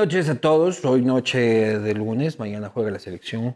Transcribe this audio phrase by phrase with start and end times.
[0.00, 0.82] noches a todos.
[0.86, 3.54] Hoy noche de lunes, mañana juega la selección.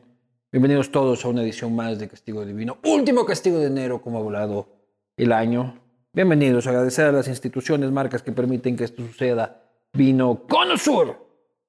[0.53, 2.77] Bienvenidos todos a una edición más de Castigo Divino.
[2.85, 4.69] Último castigo de enero, como ha volado
[5.17, 5.81] el año.
[6.13, 9.63] Bienvenidos, agradecer a las instituciones, marcas que permiten que esto suceda.
[9.95, 11.17] Vino Cono Sur,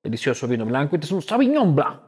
[0.03, 0.97] delicioso vino blanco.
[0.97, 2.01] Este es un Sauvignon Blanc.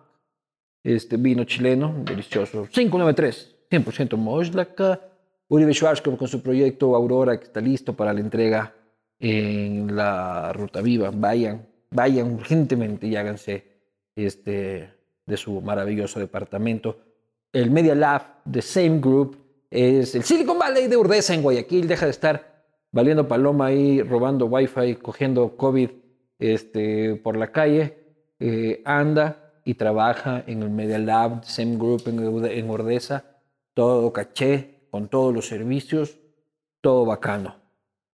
[0.83, 2.67] Este vino chileno, delicioso.
[2.69, 4.99] 593, 100% Moslaka.
[5.47, 8.75] Uribe Schwarzkopf con su proyecto Aurora, que está listo para la entrega
[9.21, 11.11] en la Ruta Viva.
[11.15, 13.63] Vayan, vayan urgentemente y háganse
[14.15, 14.89] este,
[15.25, 16.99] de su maravilloso departamento.
[17.53, 19.37] El Media Lab de Same Group
[19.69, 21.87] es el Silicon Valley de Urdesa en Guayaquil.
[21.87, 25.89] Deja de estar valiendo paloma ahí, robando wifi, cogiendo COVID
[26.39, 27.97] este, por la calle.
[28.39, 33.25] Eh, anda y trabaja en el Media Lab de Same Group en, en Urdesa.
[33.73, 36.17] Todo caché, con todos los servicios,
[36.81, 37.55] todo bacano.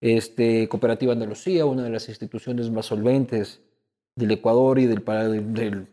[0.01, 3.62] Este, Cooperativa Andalucía, una de las instituciones más solventes
[4.15, 5.03] del Ecuador y del,
[5.53, 5.87] del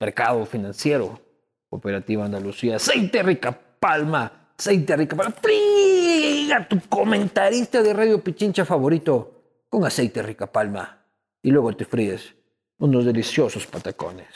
[0.00, 1.20] mercado financiero.
[1.68, 5.34] Cooperativa Andalucía, aceite rica palma, aceite rica palma.
[5.40, 11.04] Friga tu comentarista de Radio Pichincha favorito con aceite rica palma.
[11.42, 12.34] Y luego te fríes
[12.78, 14.28] unos deliciosos patacones.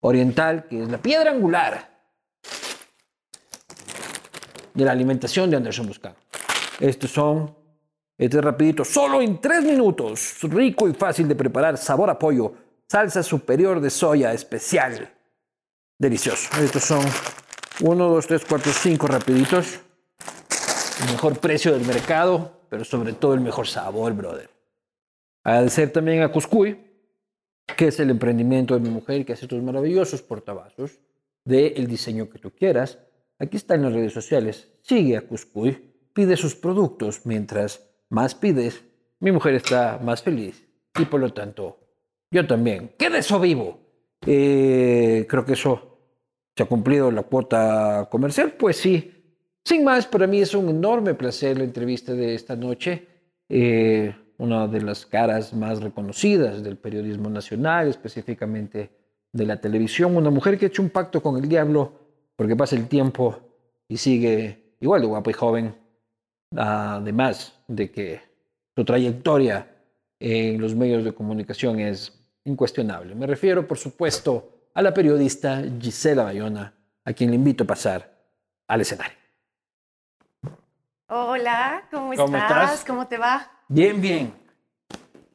[0.00, 1.96] Oriental, que es la piedra angular
[4.74, 6.14] de la alimentación de Anderson Buscán.
[6.78, 7.54] Estos son,
[8.18, 12.52] este es rapidito, solo en tres minutos, rico y fácil de preparar, sabor a pollo,
[12.88, 15.12] salsa superior de soya especial.
[15.98, 16.48] Delicioso.
[16.62, 17.04] Estos son
[17.80, 19.80] uno, dos, tres, cuatro, cinco rapiditos.
[21.02, 24.50] El mejor precio del mercado, pero sobre todo el mejor sabor, brother.
[25.42, 26.78] Agradecer también a Cuscuy,
[27.76, 30.98] que es el emprendimiento de mi mujer que hace estos maravillosos portavasos
[31.44, 32.98] del diseño que tú quieras.
[33.38, 34.68] Aquí está en las redes sociales.
[34.82, 37.24] Sigue a Cuscuy, pide sus productos.
[37.24, 38.82] Mientras más pides,
[39.20, 40.64] mi mujer está más feliz
[40.98, 41.85] y por lo tanto
[42.30, 42.92] yo también.
[42.98, 43.78] ¿Qué de eso vivo?
[44.26, 45.98] Eh, creo que eso
[46.56, 48.52] se ha cumplido la cuota comercial.
[48.52, 49.12] Pues sí.
[49.64, 53.06] Sin más, para mí es un enorme placer la entrevista de esta noche.
[53.48, 58.90] Eh, una de las caras más reconocidas del periodismo nacional, específicamente
[59.32, 60.16] de la televisión.
[60.16, 61.92] Una mujer que ha hecho un pacto con el diablo
[62.36, 63.38] porque pasa el tiempo
[63.88, 65.74] y sigue igual de guapa y joven.
[66.54, 68.20] Además de que
[68.74, 69.74] su trayectoria
[70.20, 72.15] en los medios de comunicación es
[72.46, 73.14] incuestionable.
[73.14, 76.72] Me refiero, por supuesto, a la periodista Gisela Bayona,
[77.04, 78.10] a quien le invito a pasar
[78.66, 79.16] al escenario.
[81.08, 82.50] Hola, ¿cómo, ¿Cómo estás?
[82.72, 82.84] estás?
[82.84, 83.50] ¿Cómo te va?
[83.68, 84.34] Bien, bien.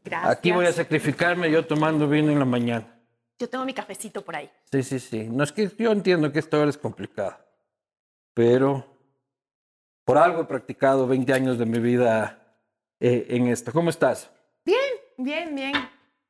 [0.04, 0.38] Gracias.
[0.38, 2.88] Aquí voy a sacrificarme yo tomando vino en la mañana.
[3.40, 4.52] Yo tengo mi cafecito por ahí.
[4.72, 5.30] Sí, sí, sí.
[5.30, 7.46] No es que yo entiendo que esta hora es complicada,
[8.34, 8.86] pero
[10.04, 12.58] por algo he practicado 20 años de mi vida
[13.00, 13.72] eh, en esto.
[13.72, 14.30] ¿Cómo estás?
[14.66, 15.74] Bien, bien, bien.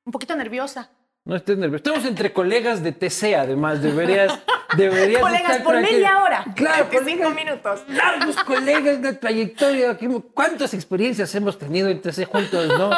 [0.06, 0.90] Un poquito nerviosa.
[1.26, 1.84] No estés nervioso.
[1.84, 3.82] Estamos entre colegas de TC, además.
[3.82, 4.40] Deberías,
[4.76, 6.44] deberías Colegas, estar por media hora.
[6.56, 7.84] Claro, 25 colegas- minutos.
[7.90, 9.96] Largos colegas de trayectoria.
[9.98, 12.90] ¿Qué- ¿Cuántas experiencias hemos tenido en TC juntos, no?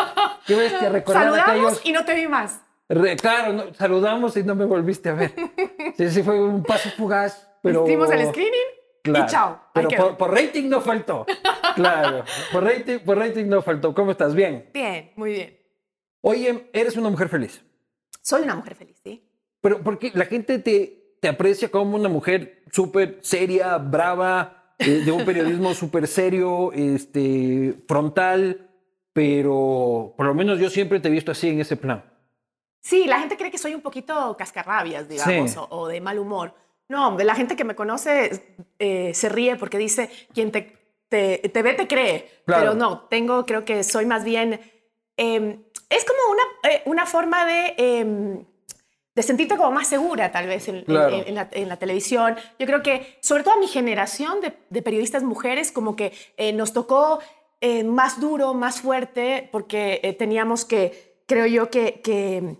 [0.47, 1.81] Qué bestia recordar Saludamos aquellos...
[1.85, 2.61] y no te vi más.
[2.87, 5.33] Re- claro, no, saludamos y no me volviste a ver.
[5.97, 7.83] Sí, sí, fue un paso fugaz, pero...
[7.85, 8.53] Hicimos el screening
[9.03, 9.63] Claro, y chao.
[9.73, 11.25] Pero por, por rating no faltó.
[11.75, 13.93] Claro, por rating, por rating no faltó.
[13.93, 14.33] ¿Cómo estás?
[14.33, 14.69] Bien.
[14.73, 15.57] Bien, muy bien.
[16.25, 17.61] Oye, eres una mujer feliz.
[18.21, 19.21] Soy una mujer feliz, ¿sí?
[19.59, 25.11] Pero porque la gente te, te aprecia como una mujer súper seria, brava, eh, de
[25.11, 28.69] un periodismo súper serio, este, frontal,
[29.11, 32.03] pero por lo menos yo siempre te he visto así en ese plan.
[32.81, 35.57] Sí, la gente cree que soy un poquito cascarrabias, digamos, Sí.
[35.59, 36.53] o, o de mal humor.
[36.87, 40.77] No, la gente que me conoce eh, se ríe porque dice, quien te,
[41.09, 42.29] te, te ve te cree.
[42.45, 42.61] Claro.
[42.61, 44.59] Pero no, tengo, creo que soy más bien...
[45.17, 45.59] eh,
[45.95, 46.43] es como una,
[46.73, 48.45] eh, una forma de, eh,
[49.15, 51.23] de sentirte como más segura, tal vez, en, en- Claro.
[51.25, 52.35] en la, en la televisión.
[52.59, 56.51] Yo creo que, sobre todo a mi generación de, de periodistas mujeres, como que eh,
[56.53, 57.19] nos tocó
[57.61, 62.57] eh, más duro, más fuerte, porque teníamos que, creo yo, que, que,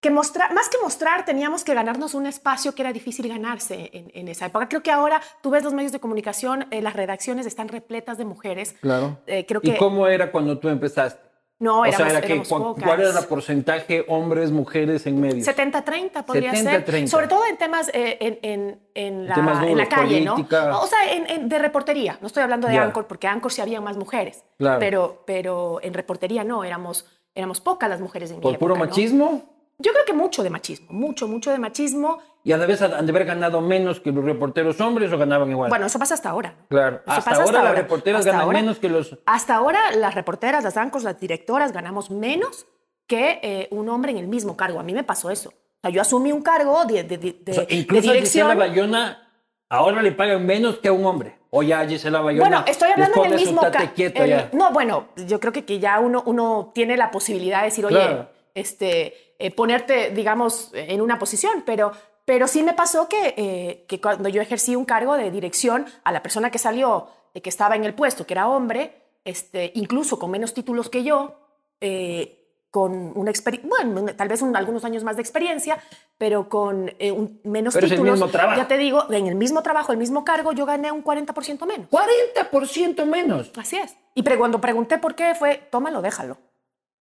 [0.00, 4.28] que mostrar, más que mostrar, teníamos que ganarnos un espacio que era difícil ganarse en,
[4.28, 4.68] esa época.
[4.68, 8.74] Creo que ahora tú ves los medios de comunicación, las redacciones están repletas de mujeres.
[8.82, 9.18] Claro.
[9.24, 11.26] Creo ¿Y que cómo era cuando tú empezaste?
[11.58, 12.84] No o éramos, sea, era que, pocas.
[12.84, 15.46] ¿cuál era el porcentaje hombres, mujeres en medios?
[15.46, 16.84] 70-30 podría 70-30.
[16.84, 17.08] ser.
[17.08, 20.68] Sobre todo en temas eh, en, en- en la, Temas en la duros, calle, política.
[20.68, 20.80] ¿no?
[20.82, 22.18] O sea, en- en- de reportería.
[22.20, 22.82] No estoy hablando de Ya.
[22.84, 24.44] Anchor, porque Anchor sí había más mujeres.
[24.58, 24.78] Claro.
[24.80, 28.84] Pero, pero en reportería no, éramos, éramos pocas las mujeres en mi ¿Por puro época,
[28.86, 28.90] ¿no?
[28.90, 29.42] machismo?
[29.78, 33.04] Yo creo que mucho de machismo, mucho, mucho de machismo y a la vez han
[33.04, 35.68] de haber ganado menos que los reporteros hombres o ganaban igual.
[35.68, 36.54] Bueno, eso pasa hasta ahora.
[36.68, 37.00] claro.
[37.04, 37.72] Eso Hasta ahora las ahora.
[37.74, 38.60] reporteras Hasta ganan ahora.
[38.60, 39.18] menos que los.
[39.26, 42.66] Hasta ahora las reporteras, las bancos, las directoras ganamos menos
[43.08, 44.78] que eh, un hombre en el mismo cargo.
[44.78, 45.48] A mí me pasó eso.
[45.50, 48.54] O sea, yo asumí un cargo de, de- de- O sea, de incluso a Gisela
[48.54, 48.58] dirección.
[48.58, 49.28] Bayona
[49.68, 51.36] ahora le pagan menos que a un hombre.
[51.50, 52.48] O ya Gisela Bayona.
[52.48, 54.50] Bueno, estoy hablando les en el pones un mismo tate ca- quieto el- ya.
[54.52, 57.96] No, bueno, yo creo que, que ya uno, uno tiene la posibilidad de decir, oye,
[57.96, 58.28] Claro.
[58.54, 61.92] este, eh, ponerte, digamos, en una posición, pero,
[62.26, 66.12] pero sí me pasó que, eh, que cuando yo ejercí un cargo de dirección, a
[66.12, 70.18] la persona que salió, eh, que estaba en el puesto, que era hombre, este, incluso
[70.18, 71.34] con menos títulos que yo,
[71.80, 75.78] eh, con una experiencia, bueno, tal vez un- algunos años más de experiencia,
[76.18, 78.18] pero con eh, un- menos Pero es el títulos.
[78.18, 78.58] mismo trabajo.
[78.60, 81.88] Ya te digo, en el mismo trabajo, el mismo cargo, yo gané un 40% menos.
[81.88, 83.50] 40% menos.
[83.56, 83.96] Así es.
[84.14, 86.36] Y pre- cuando pregunté por qué fue, tómalo, déjalo.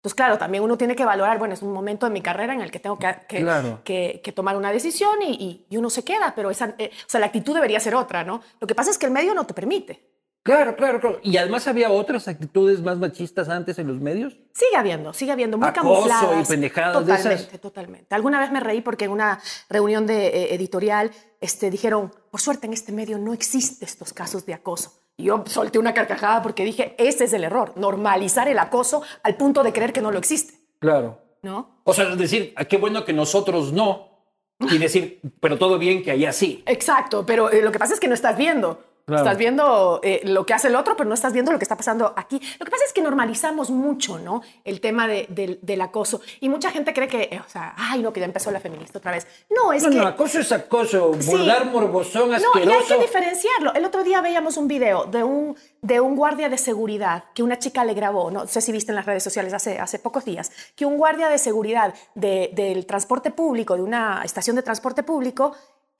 [0.03, 2.59] Entonces, claro, también uno tiene que valorar, bueno, es un momento de mi carrera en
[2.59, 3.79] el que tengo que, que, Claro.
[3.85, 7.09] que- que tomar una decisión y, y- y uno se queda, pero esa, eh, o
[7.09, 8.41] sea, la actitud debería ser otra, ¿no?
[8.59, 10.11] Lo que pasa es que el medio no te permite.
[10.43, 11.19] Claro, claro, claro.
[11.23, 14.35] Y además había otras actitudes más machistas antes en los medios.
[14.53, 16.49] Sigue habiendo, sigue habiendo, muy Acoso camufladas.
[16.49, 17.61] y pendejadas de Totalmente, esas.
[17.61, 18.13] totalmente.
[18.13, 19.39] Alguna vez me reí porque en una
[19.69, 24.45] reunión de eh, editorial este, dijeron, por suerte en este medio no existen estos casos
[24.45, 24.99] de acoso.
[25.17, 29.35] Y yo solté una carcajada porque dije, ese es el error, normalizar el acoso al
[29.37, 31.19] punto de creer que no lo existe, Claro.
[31.43, 31.79] ¿no?
[31.83, 34.09] O sea, es decir, ah, qué bueno que nosotros no.
[34.59, 36.63] Y decir, pero todo bien que allá sí.
[36.65, 38.81] Exacto, pero eh, lo que pasa es que no estás viendo.
[39.05, 39.23] Claro.
[39.23, 41.75] Estás viendo eh, lo que hace el otro, pero no estás viendo lo que está
[41.75, 42.39] pasando aquí.
[42.57, 44.41] Lo que pasa es que normalizamos mucho, ¿no?
[44.63, 46.21] El tema de- del- del acoso.
[46.39, 48.99] Y mucha gente cree que, eh, o sea, ay, no, que ya empezó la feminista
[48.99, 49.27] otra vez.
[49.49, 49.95] No, es No, que...
[49.97, 51.11] no, acoso es acoso.
[51.19, 51.29] Sí.
[51.31, 52.87] Vulgar, morbosón, No, y hay asqueroso.
[52.95, 53.73] que diferenciarlo.
[53.73, 57.59] El otro día veíamos un video de un, de un guardia de seguridad que una
[57.59, 60.49] chica le grabó, no sé si viste en las redes sociales hace, hace pocos días,
[60.77, 65.53] que un guardia de seguridad de- del transporte público, de una estación de transporte público,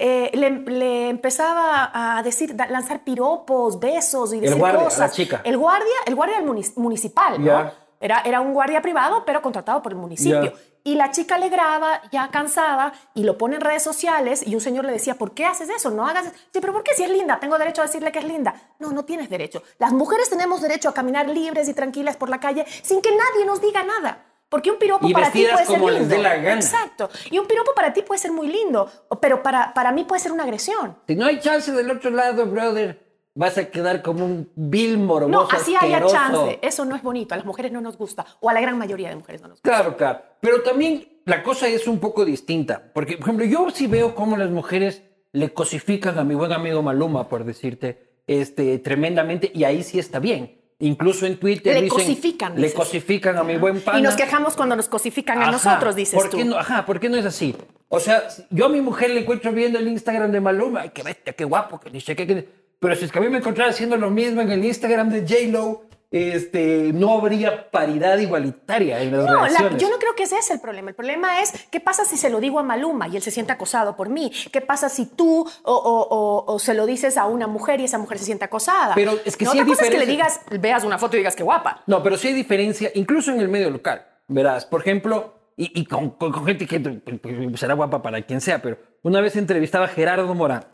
[0.05, 5.13] eh, le, le empezaba a decir, da- lanzar piropos, besos y decir guardia, la cosas.
[5.13, 5.39] chica.
[5.45, 7.45] El guardia, el guardia del munic- municipal, ¿no?
[7.45, 7.73] Ya.
[8.01, 10.44] Era, era un guardia privado, pero contratado por el municipio.
[10.44, 10.53] Ya.
[10.83, 14.59] Y la chica le graba, ya cansada, y lo pone en redes sociales, y un
[14.59, 15.89] señor le decía, ¿por qué haces eso?
[15.89, 16.25] No hagas...
[16.51, 17.39] Sí, pero ¿por qué si es linda?
[17.39, 18.53] Tengo derecho a decirle que es linda.
[18.79, 19.63] No, no tienes derecho.
[19.79, 23.45] Las mujeres tenemos derecho a caminar libres y tranquilas por la calle sin que nadie
[23.45, 24.17] nos diga nada.
[24.53, 26.15] Porque un piropo Y para ti puede ser como les lindo.
[26.15, 26.53] dé la gana.
[26.53, 27.09] Exacto.
[27.31, 28.88] Y un piropo para ti puede ser muy lindo,
[29.19, 30.95] pero para, para mí puede ser una agresión.
[31.07, 33.03] Si no hay chance del otro lado, brother,
[33.33, 36.59] vas a quedar como un vil morboso No, así haya chance.
[36.61, 37.33] Eso no es bonito.
[37.33, 38.27] A las mujeres no nos gusta.
[38.41, 39.67] O a la gran mayoría de mujeres no nos gusta.
[39.67, 40.21] Claro, claro.
[40.39, 42.91] Pero también la cosa es un poco distinta.
[42.94, 45.01] Porque, por ejemplo, yo sí veo cómo las mujeres
[45.31, 50.19] le cosifican a mi buen amigo Maluma, por decirte, este, tremendamente, y ahí sí está
[50.19, 50.61] bien.
[50.83, 54.00] Incluso en Twitter Le dicen, cosifican, Le cosifican a mi buen pana.
[54.00, 56.38] Y nos quejamos cuando nos cosifican a nosotros, dices ¿por tú.
[56.38, 56.57] qué no?
[56.57, 57.56] Ajá, ¿por qué no es así?
[57.88, 61.01] O sea, yo a mi mujer le encuentro viendo el Instagram de Maluma, ay, qué
[61.01, 62.47] bestia, qué guapo, que ni sé qué,
[62.80, 65.21] Pero si es que a mí me encontrara haciendo lo mismo en el Instagram de
[65.21, 69.81] J-Lo, este, no habría paridad igualitaria en las No, la- relaciones.
[69.81, 70.89] yo no creo que ese es el problema.
[70.91, 73.51] El problema es qué pasa si se lo digo a Maluma y él se siente
[73.51, 74.31] acosado por mí.
[74.51, 77.85] ¿Qué pasa si tú o, o- o- o se lo dices a una mujer y
[77.85, 78.93] esa mujer se siente acosada?
[78.93, 81.15] Pero es que No, sí Otra hay cosa es que le digas, veas una foto
[81.15, 81.81] y digas qué guapa.
[81.87, 84.05] No, pero sí hay diferencia, incluso en el medio local.
[84.27, 88.21] Verás, por ejemplo, y, y con, con- con gente que pues, pues, será guapa para
[88.21, 90.65] quien sea, pero una vez entrevistaba a Gerardo Morán,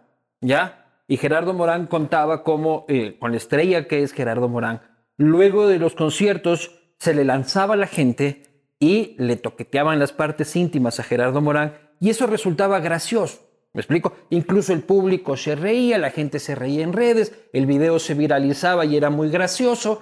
[0.42, 0.86] ¿ya?
[1.08, 4.82] Y Gerardo Morán contaba cómo, eh, con la estrella que es Gerardo Morán,
[5.20, 8.44] luego de los conciertos se le lanzaba a la gente
[8.80, 13.40] y le toqueteaban las partes íntimas a Gerardo Morán y eso resultaba gracioso.
[13.74, 14.14] ¿Me explico?
[14.32, 18.86] Incluso el público se reía, la gente se reía en redes, el video se viralizaba
[18.86, 20.02] y era muy gracioso.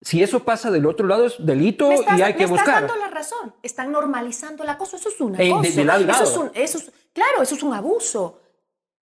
[0.00, 2.86] Si eso pasa del otro lado es delito estás, y hay que me estás buscar.
[2.86, 3.52] dando la razón.
[3.64, 4.96] Están normalizando el acoso.
[4.96, 5.62] Eso es un Eh, acoso.
[5.70, 8.40] de- de lado Eso es un- eso es- claro, eso es un abuso.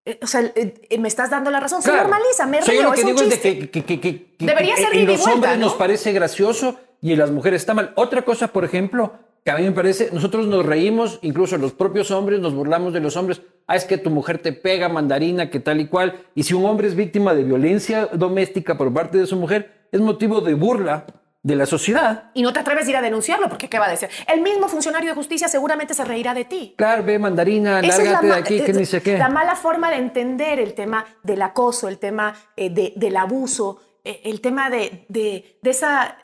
[0.06, 1.82] Eh, o sea, eh, eh, me estás dando la razón.
[1.82, 2.08] Se Claro.
[2.08, 3.70] normaliza, me O sea, yo río, lo que es un digo es de chiste.
[3.70, 5.66] que, que- que- que- Debería ser en los vuelta, hombres ¿no?
[5.66, 7.92] nos parece gracioso y en las mujeres está mal.
[7.96, 9.12] Otra cosa, por ejemplo,
[9.44, 13.00] que a mí me parece, nosotros nos reímos, incluso los propios hombres nos burlamos de
[13.00, 13.42] los hombres.
[13.66, 16.14] Ah, es que tu mujer te pega mandarina, que tal y cual.
[16.36, 20.00] Y si un hombre es víctima de violencia doméstica por parte de su mujer, es
[20.00, 21.04] motivo de burla
[21.46, 22.30] de la sociedad.
[22.34, 24.08] Y no te atreves a ir a denunciarlo porque ¿qué va a decir?
[24.26, 26.74] El mismo funcionario de justicia seguramente se reirá de ti.
[26.76, 29.16] Claro, ve mandarina, Esa lárgate de aquí, que ni sé qué.
[29.16, 33.80] La mala forma de entender el tema del acoso, el tema eh, de- del abuso,
[34.02, 36.16] eh, el tema de, de- de esa,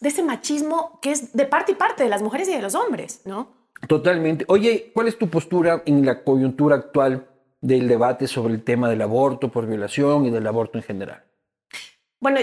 [0.00, 2.76] de ese machismo que es de parte y parte de las mujeres y de los
[2.76, 3.48] hombres, ¿no?
[3.88, 4.44] Totalmente.
[4.46, 7.26] Oye, ¿cuál es tu postura en la coyuntura actual
[7.60, 11.24] del debate sobre el tema del aborto por violación y del aborto en general?
[12.20, 12.38] Bueno,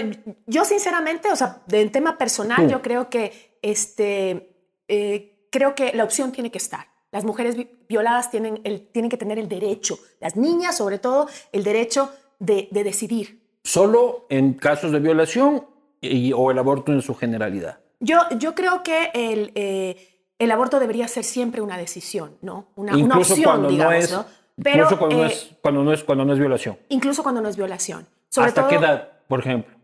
[0.46, 4.50] yo sinceramente, o sea, del tema personal, yo creo que este,
[4.88, 6.86] eh, creo que la opción tiene que estar.
[7.12, 7.56] Las mujeres
[7.88, 12.68] violadas tienen, el, tienen que tener el derecho, las niñas sobre todo, el derecho de,
[12.72, 13.40] decidir.
[13.64, 15.66] ¿Solo en casos de violación
[16.34, 17.80] o el aborto en su generalidad?
[18.00, 22.68] Yo, yo creo que el, eh, el aborto debería ser siempre una decisión, ¿no?
[22.76, 24.26] Una, incluso opción, cuando digamos, no es, ¿no?
[24.62, 26.78] Pero, incluso cuando, no eh, es, cuando, no es, cuando no es violación.
[26.88, 28.06] Incluso cuando no es violación.
[28.36, 29.78] ¿Hasta qué edad, por ejemplo?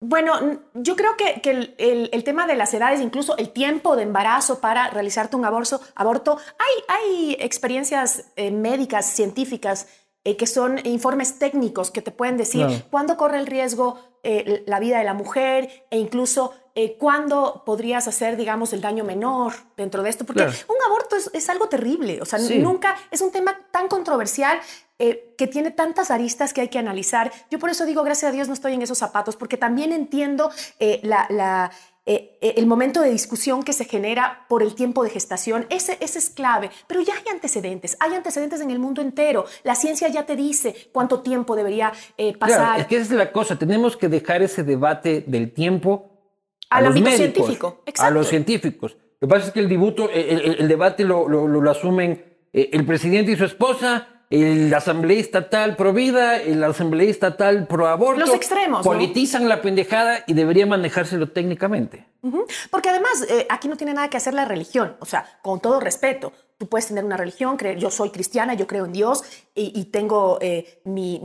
[0.00, 4.60] Bueno, yo creo que, el, el, tema de las edades, incluso el tiempo de embarazo
[4.60, 9.88] para realizarte un aborto, aborto hay, hay experiencias eh, médicas, científicas,
[10.22, 14.78] eh, que son informes técnicos que te pueden decir cuándo corre el riesgo eh, la
[14.78, 16.52] vida de la mujer e incluso
[17.00, 21.48] cuándo podrías hacer, digamos, el daño menor dentro de esto, porque un aborto es, es,
[21.50, 24.60] algo terrible, o sea, nunca es un tema tan controversial
[25.00, 27.30] eh, que tiene tantas aristas que hay que analizar.
[27.52, 30.50] Yo por eso digo, gracias a Dios no estoy en esos zapatos, porque también entiendo
[30.80, 31.70] eh, la,
[32.04, 35.66] eh, el momento de discusión que se genera por el tiempo de gestación.
[35.70, 39.44] Ese, ese es clave, pero ya hay antecedentes, hay antecedentes en el mundo entero.
[39.62, 41.92] La ciencia ya te dice cuánto tiempo debería
[42.40, 42.80] pasar.
[42.80, 46.10] es que esa es la cosa, tenemos que dejar ese debate del tiempo
[46.70, 47.82] a los médicos, científico.
[47.98, 48.96] a los científicos.
[49.20, 53.36] Lo que pasa es que el, dibuto, el, debate lo, lo asumen el presidente y
[53.36, 58.20] su esposa el asambleísta tal pro vida, el asambleísta tal pro aborto.
[58.20, 58.84] Los extremos.
[58.84, 62.06] Politizan la pendejada y debería manejárselo técnicamente.
[62.70, 64.96] Porque además, eh, aquí no tiene nada que hacer la religión.
[65.00, 68.66] O sea, con todo respeto, tú puedes tener una religión, creer, yo soy cristiana, yo
[68.66, 69.22] creo en Dios
[69.54, 71.20] y, tengo eh, mi,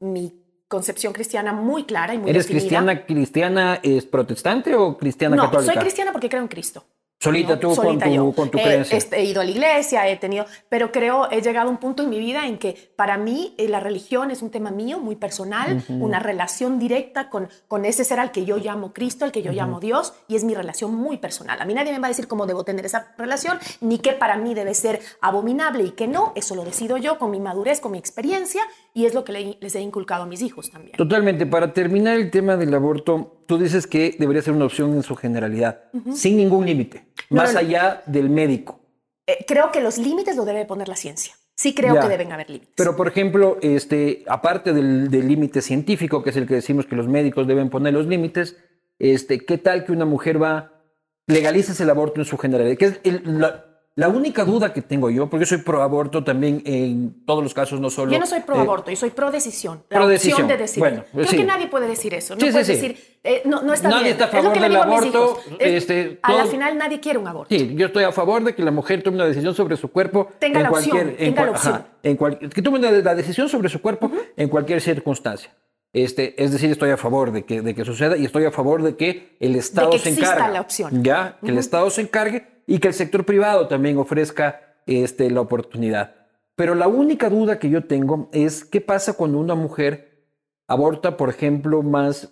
[0.00, 0.36] mi,
[0.68, 5.60] concepción cristiana muy clara y muy ¿Eres cristiana, cristiana es protestante o cristiana católica?
[5.60, 6.84] No, soy cristiana porque creo en Cristo.
[7.22, 8.98] Solita tú con, tu, con tu creencia.
[9.12, 12.08] He, ido a la iglesia, he tenido, pero creo, he llegado a un punto en
[12.08, 15.84] mi vida en que para mí eh, la religión es un tema mío, muy personal,
[15.90, 19.52] una relación directa con, con ese ser al que yo llamo Cristo, al que yo
[19.52, 21.60] llamo Dios, y es mi relación muy personal.
[21.60, 24.38] A mí nadie me va a decir cómo debo tener esa relación, ni qué para
[24.38, 27.92] mí debe ser abominable y qué no, eso lo decido yo con mi madurez, con
[27.92, 28.62] mi experiencia,
[28.94, 30.96] y es lo que les he inculcado a mis hijos también.
[30.96, 31.44] Totalmente.
[31.44, 35.16] Para terminar el tema del aborto, tú dices que debería ser una opción en su
[35.16, 35.80] generalidad,
[36.14, 38.78] sin ningún límite, más allá del médico.
[39.26, 41.34] Eh, creo que los límites lo debe poner la ciencia.
[41.56, 42.74] Sí creo que deben haber límites.
[42.76, 47.08] Pero, por ejemplo, este, aparte del, límite científico, que es el que decimos que los
[47.08, 48.56] médicos deben poner los límites,
[49.00, 50.84] este, ¿qué tal que una mujer va,
[51.26, 52.78] legaliza el aborto en su generalidad?
[52.78, 53.64] Que es la,
[54.00, 57.78] la única duda que tengo yo, porque soy pro aborto también en todos los casos,
[57.80, 58.10] no solo.
[58.10, 59.82] Yo no soy pro aborto, yo soy pro decisión.
[59.90, 60.80] La pro opción de decidir.
[60.80, 62.34] Bueno, Creo que nadie puede decir eso.
[62.34, 65.38] No sí, puedes decir, eh, no, no, está nadie está a favor del aborto.
[65.58, 67.54] este, a la final nadie quiere un aborto.
[67.54, 70.32] Sí, yo estoy a favor de que la mujer tome una decisión sobre su cuerpo.
[70.38, 71.16] Tenga en la cualquier, opción.
[71.18, 71.84] tenga la opción.
[72.02, 75.54] en cual, que tome la decisión sobre su cuerpo en cualquier circunstancia.
[75.92, 78.82] Este, es decir, estoy a favor de que, de que suceda y estoy a favor
[78.82, 80.54] de que el Estado de que se encargue.
[80.54, 81.04] la opción.
[81.04, 85.40] Ya, que el Estado se encargue y que el sector privado también ofrezca este, la
[85.40, 86.14] oportunidad.
[86.54, 90.24] Pero la única duda que yo tengo es qué pasa cuando una mujer
[90.68, 92.28] aborta, por ejemplo, más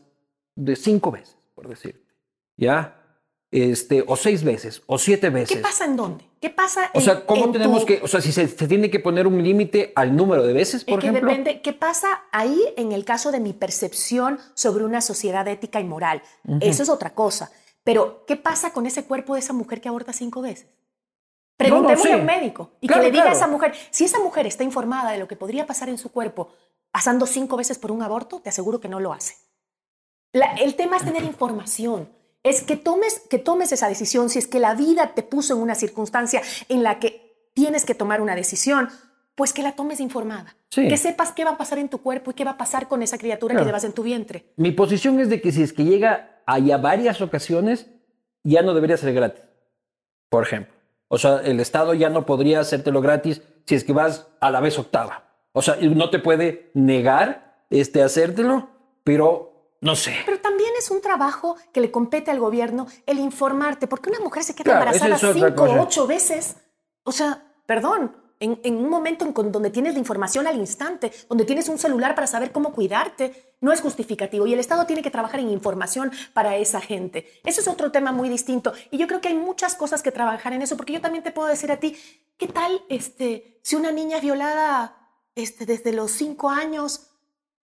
[0.55, 2.15] de cinco veces, por decirte,
[2.57, 2.95] ¿ya?
[3.51, 5.57] Este, o seis veces, o siete veces.
[5.57, 6.25] ¿Qué pasa en dónde?
[6.41, 9.43] ¿Qué pasa O sea, ¿cómo tenemos que, o sea, si se, tiene que poner un
[9.43, 11.29] límite al número de veces, por que ejemplo?
[11.29, 15.85] depende, ¿qué pasa ahí en el caso de mi percepción sobre una sociedad ética y
[15.85, 16.23] moral?
[16.61, 17.51] Eso es otra cosa.
[17.89, 20.67] Pero, ¿qué pasa con ese cuerpo de esa mujer que aborta cinco veces?
[21.57, 24.63] Preguntémosle a un médico y que le diga a esa mujer, si esa mujer está
[24.63, 26.51] informada de lo que podría pasar en su cuerpo
[26.91, 29.37] pasando cinco veces por un aborto, te aseguro que no lo hace.
[30.35, 32.11] el tema es tener información,
[32.43, 35.63] es que tomes, que tomes esa decisión si es que la vida te puso en
[35.63, 38.91] una circunstancia en la que tienes que tomar una decisión,
[39.39, 40.57] pues que la tomes informada.
[40.69, 43.05] Que sepas qué va a pasar en tu cuerpo y qué va a pasar con
[43.05, 44.53] esa criatura que llevas en tu vientre.
[44.57, 47.87] Mi posición es de que si es que llega a varias ocasiones,
[48.43, 49.45] ya no debería ser gratis.
[50.29, 50.75] Por ejemplo.
[51.07, 54.59] O sea, el Estado ya no podría hacértelo gratis si es que vas a la
[54.59, 55.23] vez octava.
[55.53, 58.69] O sea, no te puede negar este, hacértelo,
[59.05, 60.17] pero no sé.
[60.27, 64.43] Pero también es un trabajo que le compete al gobierno el informarte, porque una mujer
[64.43, 66.57] se queda embarazada cinco o ocho veces.
[67.05, 71.69] O sea, perdón, en, un momento en donde tienes la información al instante, donde tienes
[71.69, 74.47] un celular para saber cómo cuidarte, no es justificativo.
[74.47, 77.27] Y el Estado tiene que trabajar en información para esa gente.
[77.45, 78.73] Eso es otro tema muy distinto.
[78.91, 81.33] Y yo creo que hay muchas cosas que trabajar en eso, porque yo también te
[81.33, 81.97] puedo decir a ti,
[82.37, 84.97] ¿qué tal este, si una niña violada
[85.35, 87.11] este, desde los cinco años,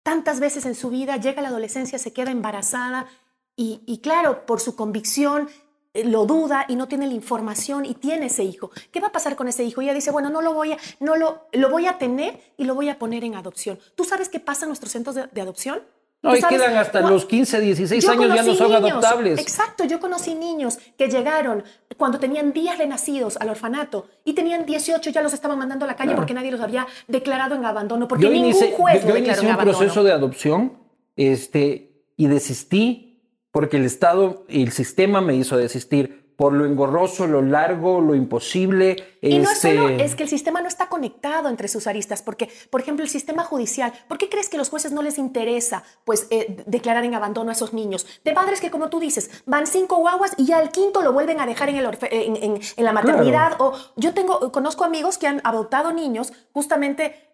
[0.02, 3.06] tantas veces en su vida, llega a la adolescencia, se queda embarazada?
[3.54, 5.48] Y, claro, por su convicción
[5.94, 8.70] lo duda y no tiene la información y tiene ese hijo.
[8.90, 9.82] ¿Qué va a pasar con ese hijo?
[9.82, 12.64] Y ella dice, bueno, no lo voy a, no lo, lo voy a tener y
[12.64, 13.78] lo voy a poner en adopción.
[13.94, 15.80] ¿Tú sabes qué pasa en nuestros centros de, adopción?
[16.22, 19.40] No, y sabes, quedan hasta los 15, 16 Yo años ya no son niños, adoptables.
[19.40, 21.64] Exacto, yo conocí niños que llegaron
[21.96, 25.88] cuando tenían días de nacidos al orfanato y tenían 18 ya los estaban mandando a
[25.88, 26.20] la calle Claro.
[26.20, 29.14] porque nadie los había declarado en abandono, porque yo ningún inicié, juez yo- lo yo
[29.14, 29.78] declaró inicié en un abandono.
[29.78, 30.78] proceso de adopción
[31.16, 33.11] este, y desistí
[33.52, 38.14] porque el Estado y el sistema me hizo desistir por lo engorroso, lo largo, lo
[38.16, 38.96] imposible.
[39.20, 42.22] Y no es este, solo, es que el sistema no está conectado entre sus aristas,
[42.22, 45.18] porque, por ejemplo, el sistema judicial, ¿por qué crees que a los jueces no les
[45.18, 48.06] interesa pues, eh, declarar en abandono a esos niños?
[48.24, 51.38] De padres que, como tú dices, van cinco guaguas y ya al quinto lo vuelven
[51.38, 53.60] a dejar en, el en- en la maternidad.
[53.60, 57.28] O yo tengo, conozco amigos que han adoptado niños justamente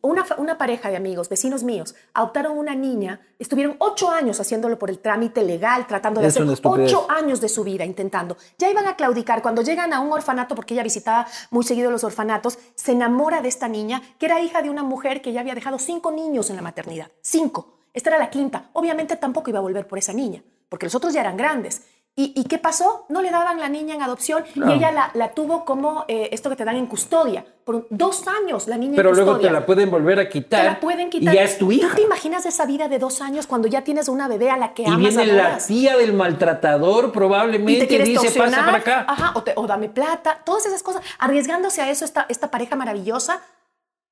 [0.00, 4.88] una, una pareja de amigos, vecinos míos, adoptaron una niña, estuvieron ocho años haciéndolo por
[4.88, 8.36] el trámite legal, tratando de Es hacer ocho años de su vida intentando.
[8.58, 9.42] Ya iban a claudicar.
[9.42, 13.48] Cuando llegan a un orfanato, porque ella visitaba muy seguido los orfanatos, se enamora de
[13.48, 16.56] esta niña, que era hija de una mujer que ya había dejado cinco niños en
[16.56, 17.08] la maternidad.
[17.20, 17.74] Cinco.
[17.92, 18.70] Esta era la quinta.
[18.72, 21.82] Obviamente tampoco iba a volver por esa niña, porque los otros ya eran grandes.
[22.16, 23.06] ¿Y, y qué pasó?
[23.08, 26.48] No le daban la niña en adopción y ella la, la tuvo como eh, esto
[26.48, 27.44] que te dan en custodia.
[27.64, 29.48] Por dos años la niña Pero en luego custodia.
[29.48, 30.60] te la pueden volver a quitar.
[30.60, 31.34] Te la pueden quitar.
[31.34, 31.88] Y ya es tu hija.
[31.88, 34.74] ¿Tú te imaginas esa vida de dos años cuando ya tienes una bebé a la
[34.74, 38.78] que Y amas viene la tía del maltratador, y probablemente, te y dice, pasa para
[38.78, 39.04] acá.
[39.08, 42.76] ajá, o, te- o dame plata, todas esas cosas, arriesgándose a eso esta, esta pareja
[42.76, 43.40] maravillosa.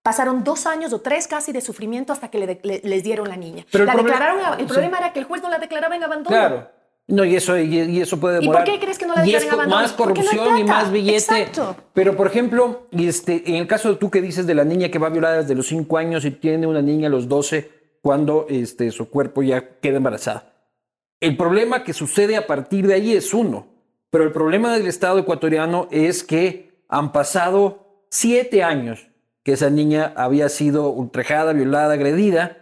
[0.03, 3.29] Pasaron dos años o tres casi de sufrimiento hasta que le de- le- les dieron
[3.29, 3.65] la niña.
[3.71, 4.73] Pero el la problema- declararon, el sí.
[4.73, 6.37] problema era que el juez no la declaraba en abandono.
[6.37, 6.69] Claro.
[7.13, 8.65] No, y eso, y, y eso puede ¿Y demorar.
[8.65, 11.19] por qué crees que no la Y es más no corrupción y más billete.
[11.19, 11.77] Exacto.
[11.93, 14.99] Pero, por ejemplo, este, en el caso de tú que dices de la niña que
[14.99, 18.91] va violada desde los 5 años y tiene una niña a los 12 cuando este,
[18.91, 20.55] su cuerpo ya queda embarazada.
[21.21, 23.67] El problema que sucede a partir de ahí es uno.
[24.09, 29.09] Pero el problema del Estado ecuatoriano es que han pasado siete años
[29.43, 32.62] que esa niña había sido ultrajada, violada, agredida,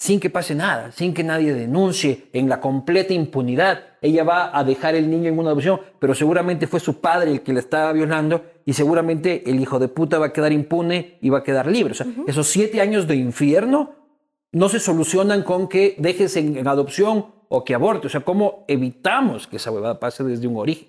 [0.00, 3.82] sin que pase nada, sin que nadie denuncie, en la completa impunidad.
[4.00, 7.42] Ella va a dejar el niño en una adopción, pero seguramente fue su padre el
[7.42, 11.28] que la estaba violando y seguramente el hijo de puta va a quedar impune y
[11.28, 11.92] va a quedar libre.
[11.92, 13.94] O sea, esos siete años de infierno
[14.52, 18.06] no se solucionan con que dejes en, en adopción o que aborte.
[18.06, 20.88] O sea, ¿cómo evitamos que esa huevada pase desde un origen?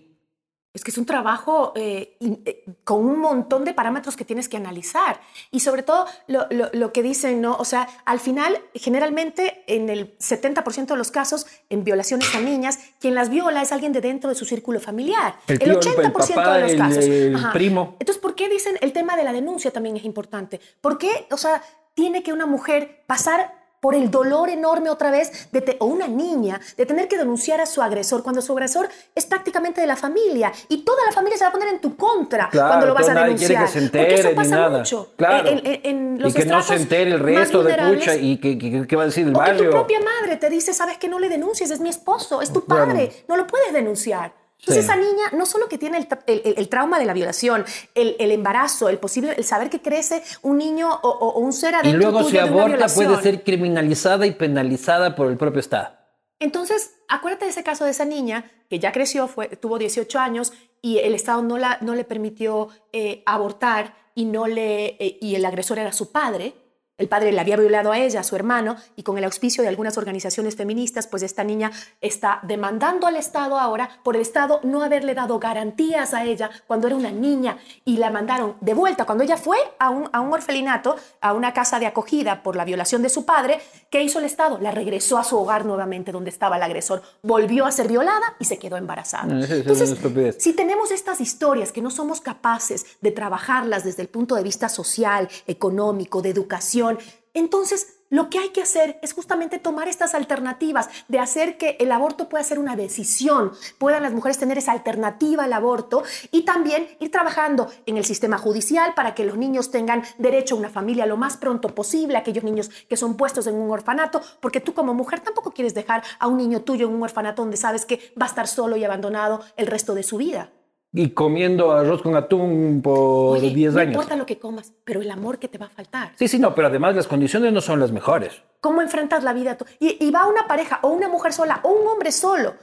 [0.73, 4.55] Es que es un trabajo eh, eh, con un montón de parámetros que tienes que
[4.55, 5.19] analizar.
[5.51, 7.57] Y sobre todo lo, lo- lo que dicen, ¿no?
[7.57, 12.79] O sea, al final, generalmente en el 70% de los casos, en violaciones a niñas,
[12.99, 15.35] quien las viola es alguien de dentro de su círculo familiar.
[15.47, 17.03] El tío, el 80% papá, de los el- casos.
[17.05, 17.95] el primo.
[17.99, 20.61] Entonces, ¿por qué dicen el tema de la denuncia también es importante?
[20.79, 21.61] ¿Por qué, o sea,
[21.93, 26.07] tiene que una mujer pasar por el dolor enorme otra vez, de te- o una
[26.07, 29.95] niña, de tener que denunciar a su agresor, cuando su agresor es prácticamente de la
[29.95, 32.93] familia y toda la familia se va a poner en tu contra Claro, cuando lo
[32.93, 33.65] vas a denunciar.
[33.65, 34.77] que se Porque entere eso ni pasa nada.
[34.77, 35.11] mucho.
[35.17, 35.49] Claro.
[35.49, 38.57] En- en- en los y que no se entere el resto de pucha y que,
[38.59, 39.63] que- que va a decir el o que barrio.
[39.65, 42.63] tu propia madre te dice, sabes que no le denuncies, es mi esposo, es tu
[42.65, 44.31] padre, no lo puedes denunciar.
[44.61, 44.91] Entonces Sí.
[44.91, 46.07] esa niña no solo que tiene el,
[46.55, 50.59] el- trauma de la violación, el, el embarazo, el posible, el saber que crece un
[50.59, 54.31] niño o, un ser Y adentro luego tuyo si de aborta puede ser criminalizada y
[54.31, 55.95] penalizada por el propio Estado.
[56.39, 60.53] Entonces, acuérdate de ese caso de esa niña que ya creció, fue, tuvo 18 años
[60.81, 65.35] y el Estado no, la, no le permitió eh, abortar y, no le, eh, y
[65.35, 66.53] el agresor era su padre.
[67.01, 69.69] El padre le había violado a ella, a su hermano, y con el auspicio de
[69.69, 74.83] algunas organizaciones feministas, pues esta niña está demandando al Estado ahora por el Estado no
[74.83, 79.05] haberle dado garantías a ella cuando era una niña y la mandaron de vuelta.
[79.05, 82.65] Cuando ella fue a un, a un orfelinato, a una casa de acogida por la
[82.65, 83.59] violación de su padre,
[83.89, 84.59] ¿qué hizo el Estado?
[84.59, 88.45] La regresó a su hogar nuevamente donde estaba el agresor, volvió a ser violada y
[88.45, 89.23] se quedó embarazada.
[89.23, 89.97] No, Entonces,
[90.37, 94.69] si tenemos estas historias que no somos capaces de trabajarlas desde el punto de vista
[94.69, 96.90] social, económico, de educación,
[97.33, 101.93] entonces lo que hay que hacer es justamente tomar estas alternativas, de hacer que el
[101.93, 106.89] aborto pueda ser una decisión, puedan las mujeres tener esa alternativa al aborto y también
[106.99, 111.05] ir trabajando en el sistema judicial para que los niños tengan derecho a una familia
[111.05, 114.93] lo más pronto posible, aquellos niños que son puestos en un orfanato, porque tú como
[114.93, 118.25] mujer tampoco quieres dejar a un niño tuyo en un orfanato donde sabes que va
[118.25, 120.51] a estar solo y abandonado el resto de su vida.
[120.93, 123.93] Y comiendo arroz con atún por Oye, 10 no años.
[123.93, 126.11] importa lo que comas, pero el amor que te va a faltar.
[126.17, 128.41] Sí, sí, no, pero además las condiciones no son las mejores.
[128.59, 129.65] ¿Cómo enfrentas la vida tú?
[129.79, 132.55] Y, y va una pareja o una mujer sola o un hombre solo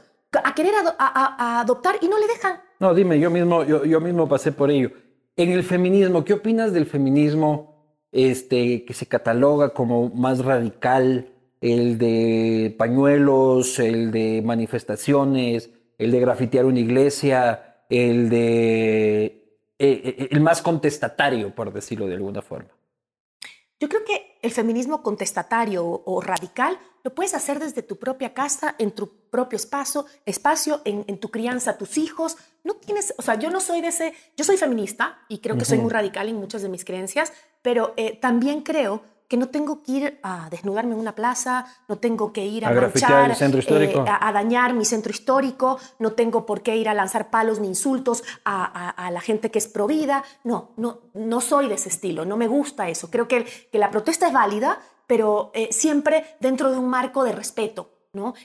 [0.45, 2.61] a querer ado- a- a adoptar y no le dejan.
[2.81, 4.91] No, dime, yo mismo, yo, yo mismo pasé por ello.
[5.37, 11.29] En el feminismo, ¿qué opinas del feminismo este, que se cataloga como más radical?
[11.63, 19.25] El de pañuelos, el de manifestaciones, el de grafitear una iglesia, el de...
[19.25, 22.71] eh, eh, el más contestatario, por decirlo de alguna forma.
[23.81, 28.75] Yo creo que el feminismo contestatario o, radical lo puedes hacer desde tu propia casa,
[28.79, 32.37] en tu propio espacio, espacio en, tu crianza, tus hijos.
[32.65, 35.65] No tienes, o sea, yo no soy de ese, yo soy feminista y creo que
[35.65, 39.83] soy muy radical en muchas de mis creencias, pero eh, también creo que no tengo
[39.83, 42.73] que ir a desnudarme en una plaza, no tengo que ir a, a.
[42.73, 47.69] Eh, a, dañar mi centro histórico, no tengo por qué ir a lanzar palos ni
[47.69, 50.25] insultos a, la gente que es provida.
[50.45, 53.11] No, no, no soy de ese estilo, no me gusta eso.
[53.11, 57.33] Creo que, que la protesta es válida, pero eh, siempre dentro de un marco de
[57.33, 57.98] respeto.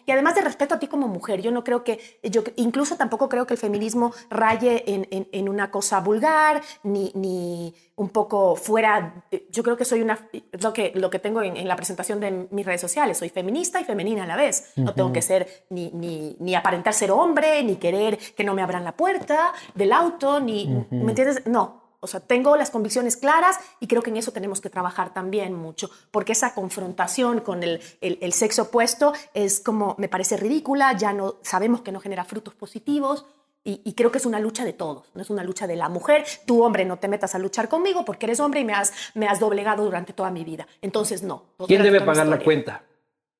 [0.05, 3.29] Y además de respeto a ti como mujer, yo no creo que, yo incluso tampoco
[3.29, 9.63] creo que el feminismo raye en, una cosa vulgar, ni, ni, un poco fuera, yo
[9.63, 12.81] creo que soy una, lo que, lo que tengo en, la presentación de mis redes
[12.81, 16.55] sociales, soy feminista y femenina a la vez, no tengo que ser ni, ni, ni,
[16.55, 21.11] aparentar ser hombre, ni querer que no me abran la puerta del auto, ni, ¿me
[21.11, 21.45] entiendes?
[21.45, 25.13] No, o sea, tengo las convicciones claras y creo que en eso tenemos que trabajar
[25.13, 30.95] también mucho, porque esa confrontación con el, el, sexo opuesto es como, me parece ridícula,
[30.97, 33.25] ya no sabemos que no genera frutos positivos.
[33.65, 36.25] Y, creo que es una lucha de todos, no es una lucha de la mujer.
[36.45, 39.25] Tú, hombre, no te metas a luchar conmigo porque eres hombre y me has, me
[39.25, 40.67] has doblegado durante toda mi vida.
[40.81, 41.45] Entonces, no.
[41.65, 42.83] ¿Quién debe pagar la cuenta?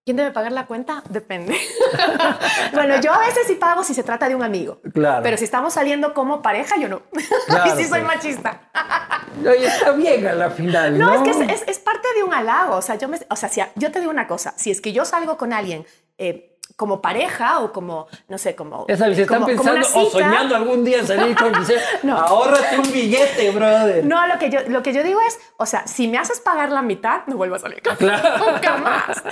[0.05, 1.01] ¿Quién debe pagar la cuenta?
[1.09, 1.57] Depende.
[2.73, 4.81] bueno, yo a veces sí pago si se trata de un amigo.
[4.93, 5.23] Claro.
[5.23, 7.03] Pero si estamos saliendo como pareja, yo no.
[7.47, 8.69] Claro, y sí soy machista.
[9.39, 10.97] Oye, está bien a la final.
[10.97, 12.75] No, no es que es, es, parte de un halago.
[12.75, 14.53] O sea, yo, me, o sea si, yo te digo una cosa.
[14.57, 15.85] Si es que yo salgo con alguien
[16.17, 18.85] eh, como pareja o como, no sé, como.
[18.87, 21.51] Ya sabes, si están pensando o soñando algún día salir con
[22.03, 22.17] no.
[22.17, 24.05] ahórrate un billete, brother.
[24.05, 26.71] No, lo que, yo, lo que yo digo es, o sea, si me haces pagar
[26.71, 28.45] la mitad, no vuelvo a salir claro.
[28.51, 29.23] nunca más.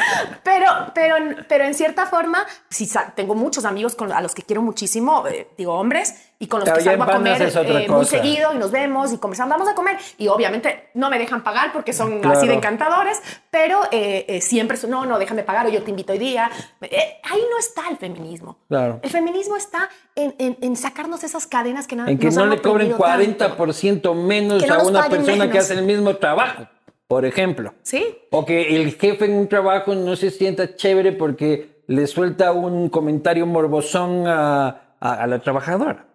[0.44, 1.16] Pero, pero,
[1.48, 5.48] pero en cierta forma, si tengo muchos amigos con, a los que quiero muchísimo, eh,
[5.58, 9.14] digo hombres, y con los que salgo a comer eh, muy seguido y nos vemos
[9.14, 12.56] y conversamos, vamos a comer y obviamente no me dejan pagar porque son así de
[12.56, 16.50] encantadores, pero eh, eh, siempre no, no, déjame pagar o yo te invito hoy día.
[16.82, 18.58] ahí no está el feminismo.
[18.68, 19.00] Claro.
[19.04, 22.92] El feminismo está en, en, sacarnos esas cadenas que nada En que no le cobren
[22.94, 26.68] 40% menos a una persona que hace el mismo trabajo.
[27.08, 27.76] Por ejemplo.
[27.84, 28.18] Sí.
[28.32, 32.90] O que el jefe en un trabajo no se sienta chévere porque le suelta un
[32.90, 36.11] comentario morbosón a, a la trabajadora.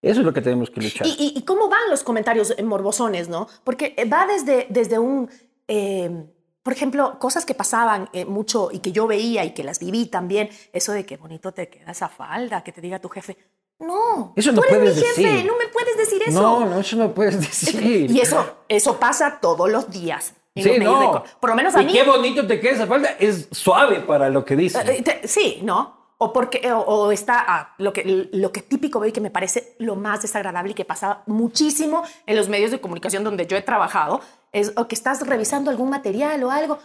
[0.00, 1.06] Eso es lo que tenemos que luchar.
[1.06, 3.48] ¿Y, cómo van los comentarios morbosones, no?
[3.64, 5.28] Porque eh, va desde, desde un...
[5.66, 6.24] Eh,
[6.62, 10.06] por ejemplo, cosas que pasaban eh, mucho y que yo veía y que las viví
[10.06, 13.38] también, eso de que bonito te queda esa falda, que te diga tu jefe.
[13.80, 15.46] No, eso no puedes mi jefe, decir.
[15.46, 16.42] no me puedes decir eso.
[16.42, 18.10] No, no, eso no puedes decir.
[18.10, 20.34] Y eso, eso pasa todos los días.
[20.54, 21.22] Sí, no.
[21.40, 24.44] por lo menos a y qué bonito te queda esa falda, es suave para lo
[24.44, 24.80] que dice.
[25.24, 25.97] sí, ¿no?
[26.18, 29.74] O porque o, está ah, lo que lo que típico veo y que me parece
[29.78, 33.62] lo más desagradable y que pasa muchísimo en los medios de comunicación donde yo he
[33.62, 34.20] trabajado
[34.52, 36.78] es o que estás revisando algún material o algo,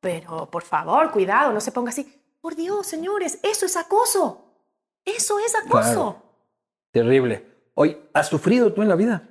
[0.00, 2.12] pero por favor, cuidado, no se ponga así.
[2.40, 4.46] Por Dios, señores, eso es acoso.
[5.04, 6.22] Eso es acoso.
[6.90, 7.46] Terrible.
[7.74, 9.28] Hoy, ¿has sufrido tú en la vida?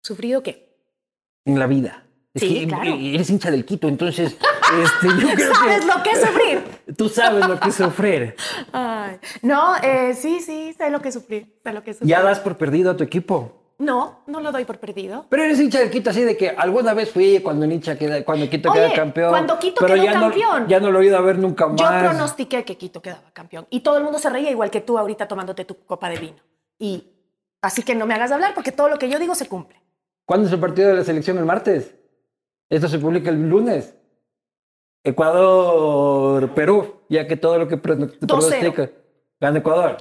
[0.00, 0.76] ¿Sufrido qué?
[1.44, 2.04] En la vida.
[2.34, 2.94] sí, claro.
[2.98, 4.36] eres hincha del Quito, entonces
[4.80, 5.08] este,
[5.54, 6.64] ¿Sabes lo que es sufrir?
[6.96, 8.36] Tú sabes lo que es sufrir.
[9.42, 12.56] no, eh, sí, sí, sé lo que es sufrir, sé lo que ¿Ya das por
[12.56, 13.62] perdido a tu equipo?
[13.78, 15.26] No, no lo doy por perdido.
[15.28, 18.48] Pero eres hincha del Quito así de que alguna vez fui cuando, hincha queda, cuando
[18.48, 19.30] Quito queda campeón.
[19.30, 20.68] Cuando Quito quedó campeón.
[20.68, 21.80] ya no lo he ido a ver nunca más.
[21.80, 23.66] Yo pronostiqué que Quito quedaba campeón.
[23.70, 26.36] Y todo el mundo se reía igual que tú ahorita tomándote tu copa de vino.
[26.78, 27.08] Y
[27.60, 29.82] así que no me hagas hablar porque todo lo que yo digo se cumple.
[30.24, 31.38] ¿Cuándo es el partido de la selección?
[31.38, 31.92] ¿El martes?
[32.70, 33.96] Esto se publica el lunes.
[35.04, 38.90] Ecuador, Perú, ya que todo lo que pronostica
[39.40, 39.96] gana Ecuador.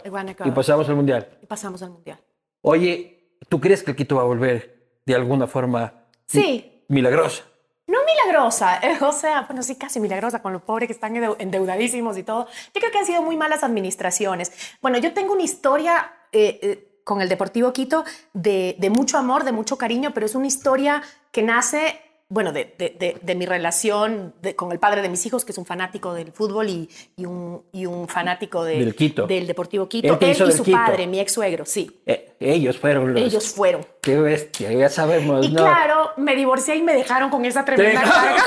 [0.45, 1.27] Y pasamos al Mundial.
[1.41, 2.19] Y pasamos al Mundial.
[2.61, 6.83] Oye, ¿tú crees que Quito va a volver de alguna forma sí.
[6.87, 7.43] milagrosa?
[7.87, 12.17] No milagrosa, eh, o sea, bueno, sí, casi milagrosa con los pobres que están endeudadísimos
[12.17, 12.45] y todo.
[12.73, 14.51] Yo creo que han sido muy malas administraciones.
[14.81, 19.43] Bueno, yo tengo una historia eh, eh, con el Deportivo Quito de, de mucho amor,
[19.43, 21.99] de mucho cariño, pero es una historia que nace
[22.31, 25.65] bueno, de, de, de, mi relación con el padre de mis hijos, que es un
[25.65, 29.27] fanático del fútbol y, y, un, y un, fanático del, Quito.
[29.27, 30.17] del Deportivo Quito.
[30.21, 32.01] Él, y su padre, mi ex suegro, sí.
[32.05, 33.21] Eh, ellos fueron los...
[33.21, 33.85] Ellos fueron.
[34.01, 35.45] Qué bestia, ya sabemos.
[35.45, 38.43] Y claro, me divorcié y me dejaron con esa tremenda carga.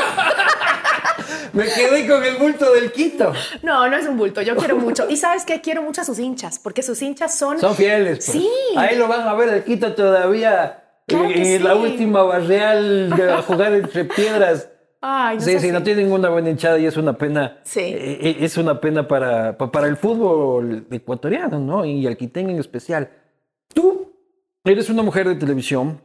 [1.53, 3.35] me quedé con el bulto del Quito.
[3.62, 5.11] No, no es un bulto, yo quiero mucho.
[5.11, 7.61] Y sabes qué, quiero mucho a sus hinchas, porque sus hinchas son...
[7.61, 8.25] Son fieles.
[8.25, 8.38] Pues.
[8.38, 8.51] Sí.
[8.79, 14.05] Ahí lo van a ver, el Quito todavía y la última barreal de jugar entre
[14.05, 14.71] piedras.
[15.01, 17.59] Ay, sí, sí, no tiene ninguna buena hinchada y es una pena.
[17.62, 17.81] Sí.
[17.81, 21.85] Eh, eh, es una pena para, para el fútbol ecuatoriano, ¿no?
[21.85, 23.11] Y el quiteño en especial.
[23.75, 24.14] Tú
[24.64, 26.01] eres una mujer de televisión,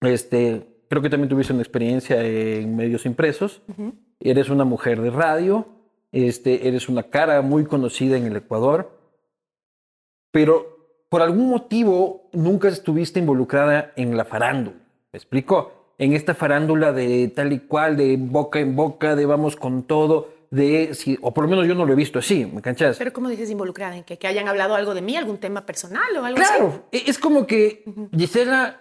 [0.00, 3.62] este, creo que también tuviste una experiencia en medios impresos.
[4.20, 5.66] Eres una mujer de radio,
[6.12, 8.96] este, eres una cara muy conocida en el Ecuador,
[10.30, 10.79] pero
[11.10, 14.76] por algún motivo nunca estuviste involucrada en la farándula.
[15.12, 15.92] ¿Me explico?
[15.98, 20.28] En esta farándula de tal y cual, de boca en boca, de vamos con todo,
[20.50, 22.96] de, si, o por lo menos yo no lo he visto así, ¿me canchas?
[22.96, 23.96] Pero ¿cómo dices involucrada?
[23.96, 27.04] ¿En que, que hayan hablado algo de mí, algún tema personal o algo Claro, así?
[27.06, 27.84] e- es como que
[28.16, 28.80] Gisela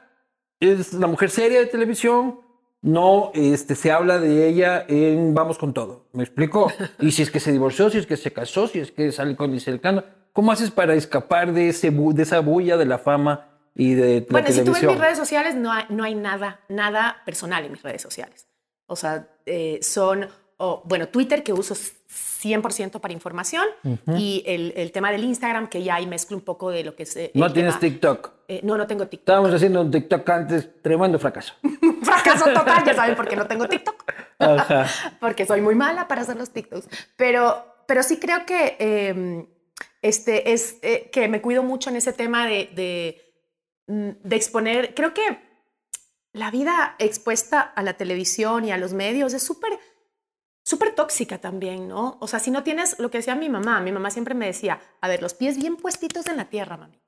[0.59, 2.39] es la mujer seria de televisión,
[2.81, 6.05] no este, se habla de ella en Vamos con todo.
[6.13, 6.71] ¿Me explico?
[6.99, 9.35] Y si es que se divorció, si es que se casó, si es que sale
[9.35, 13.47] con Giselle Cano, ¿cómo haces para escapar de, ese, de esa bulla de la fama
[13.75, 14.91] y de la Bueno, si tú ves televisión?
[14.93, 18.47] mis redes sociales, no hay, no hay nada, nada personal en mis redes sociales.
[18.87, 23.65] O sea, eh, son, o, bueno, Twitter que uso 100% para información
[24.17, 27.03] y el, el tema del Instagram que ya ahí mezclo un poco de lo que
[27.03, 27.15] es...
[27.17, 28.31] eh, no tienes tema- TikTok.
[28.47, 29.21] Eh, no, no tengo TikTok.
[29.29, 31.53] Estábamos haciendo un TikTok antes, tremendo fracaso.
[32.01, 34.03] Fracaso total, ya saben por qué no tengo TikTok.
[34.39, 34.87] Ajá.
[35.19, 36.87] porque soy muy mala para hacer los TikToks.
[37.15, 39.45] Pero, pero sí creo que, eh,
[40.01, 43.21] este, es, eh, que me cuido mucho en ese tema de,
[43.87, 44.93] mm, de exponer.
[44.95, 45.39] Creo que
[46.33, 49.79] la vida expuesta a la televisión y a los medios es súper
[50.69, 52.17] súper tóxica también, ¿no?
[52.21, 54.79] O sea, si no tienes lo que decía mi mamá, mi mamá siempre me decía,
[55.01, 57.01] a ver, los pies bien puestitos en la tierra, mami.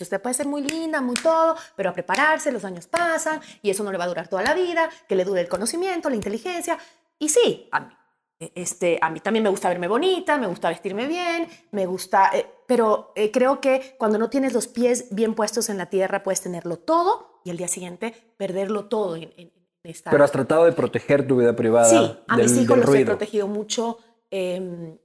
[0.00, 3.84] Usted puede ser muy linda, muy todo, pero a prepararse, los años pasan y eso
[3.84, 6.78] no le va a durar toda la vida, que le dure el conocimiento, la inteligencia.
[7.18, 7.94] Y sí, a mí,
[8.38, 12.46] este, a mí también me gusta verme bonita, me gusta vestirme bien, me gusta, eh,
[12.66, 16.40] pero eh, creo que cuando no tienes los pies bien puestos en la tierra, puedes
[16.42, 19.52] tenerlo todo y al día siguiente perderlo todo en, en-
[19.84, 20.10] en esta...
[20.10, 21.88] Pero has tratado de proteger tu vida privada.
[21.88, 23.98] Sí, a mis hijos los he protegido mucho
[24.30, 24.98] eh,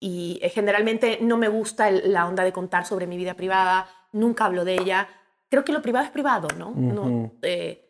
[0.00, 3.88] y eh, generalmente no me gusta el- la onda de contar sobre mi vida privada,
[4.12, 5.08] nunca hablo de ella.
[5.48, 6.72] Creo que lo privado es privado, ¿no?
[6.74, 7.83] no, eh,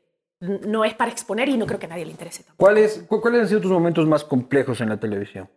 [0.49, 2.65] no es para exponer y no creo que a nadie le interese tampoco.
[2.65, 5.49] ¿Cuáles, cu- ¿Cuáles han sido tus momentos más complejos en la televisión?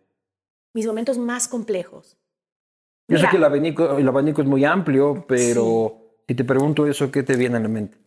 [0.74, 2.16] Mis momentos más complejos.
[3.08, 6.86] Yo Mira, sé que el abanico, el abanico es muy amplio, pero si te pregunto
[6.86, 7.98] eso, ¿qué te viene a la mente?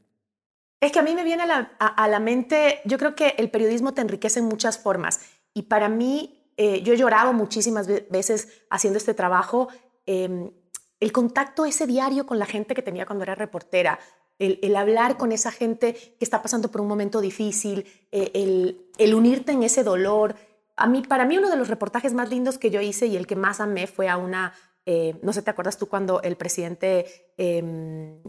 [0.80, 3.36] Es que a mí me viene a la, a- a la mente, yo creo que
[3.38, 5.22] el periodismo te enriquece en muchas formas.
[5.54, 9.70] Y para mí, eh, yo he llorado muchísimas ve- veces haciendo este trabajo.
[10.06, 10.52] eh,
[11.00, 13.98] el contacto ese diario con la gente que tenía cuando era reportera,
[14.42, 18.88] el, el hablar con esa gente que está pasando por un momento difícil, eh, el,
[18.98, 20.36] el unirte en ese dolor.
[20.76, 23.28] A mí, para mí, uno de los reportajes más lindos que yo hice y el
[23.28, 24.54] que más amé fue a una,
[24.86, 28.22] eh, no sé, ¿te acuerdas tú cuando el presidente, eh,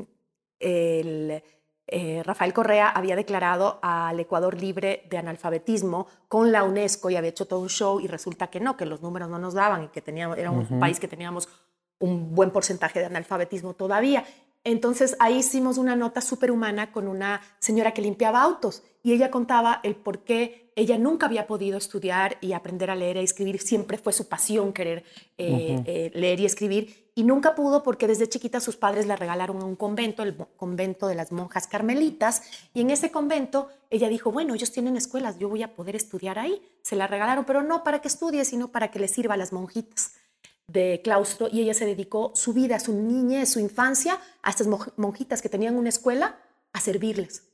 [0.60, 1.42] el,
[1.86, 7.30] eh, Rafael Correa había declarado al Ecuador libre de analfabetismo con la UNESCO y había
[7.30, 9.88] hecho todo un show y resulta que no, que los números no nos daban y
[9.88, 11.48] que teníamos, era un país que teníamos
[11.98, 14.24] un buen porcentaje de analfabetismo todavía.
[14.64, 19.80] Entonces ahí hicimos una nota superhumana con una señora que limpiaba autos y ella contaba
[19.82, 23.60] el por qué ella nunca había podido estudiar y aprender a leer y escribir.
[23.60, 25.04] Siempre fue su pasión querer
[25.36, 29.60] eh, eh, leer y escribir y nunca pudo porque desde chiquita sus padres la regalaron
[29.60, 34.32] a un convento, el convento de las monjas carmelitas, y en ese convento ella dijo,
[34.32, 36.62] bueno, ellos tienen escuelas, yo voy a poder estudiar ahí.
[36.80, 39.52] Se la regalaron, pero no para que estudie, sino para que le sirva a las
[39.52, 40.14] monjitas
[40.66, 45.42] de claustro y ella se dedicó su vida, su niñez, su infancia a estas monjitas
[45.42, 46.36] que tenían una escuela
[46.72, 47.48] a servirles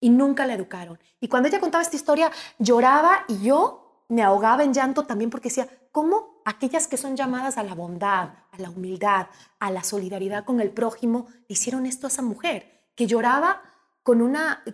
[0.00, 0.98] y nunca la educaron.
[1.20, 5.48] Y cuando ella contaba esta historia lloraba y yo me ahogaba en llanto también porque
[5.48, 9.26] decía, ¿cómo aquellas que son llamadas a la bondad, a la humildad,
[9.58, 13.62] a la solidaridad con el prójimo, hicieron esto a esa mujer que lloraba
[14.02, 14.64] con una...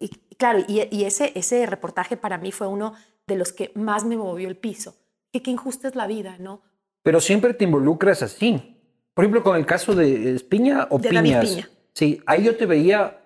[0.00, 2.94] Y, claro, y ese, ese reportaje para mí fue uno
[3.26, 4.94] de los que más me movió el piso.
[5.32, 6.62] Que qué injusta es la vida, ¿no?
[7.04, 8.80] Pero siempre te involucras así.
[9.12, 11.44] Por ejemplo, con el caso de Espiña o De Piñas.
[11.44, 11.70] Piña.
[11.92, 13.20] Sí, ahí yo te veía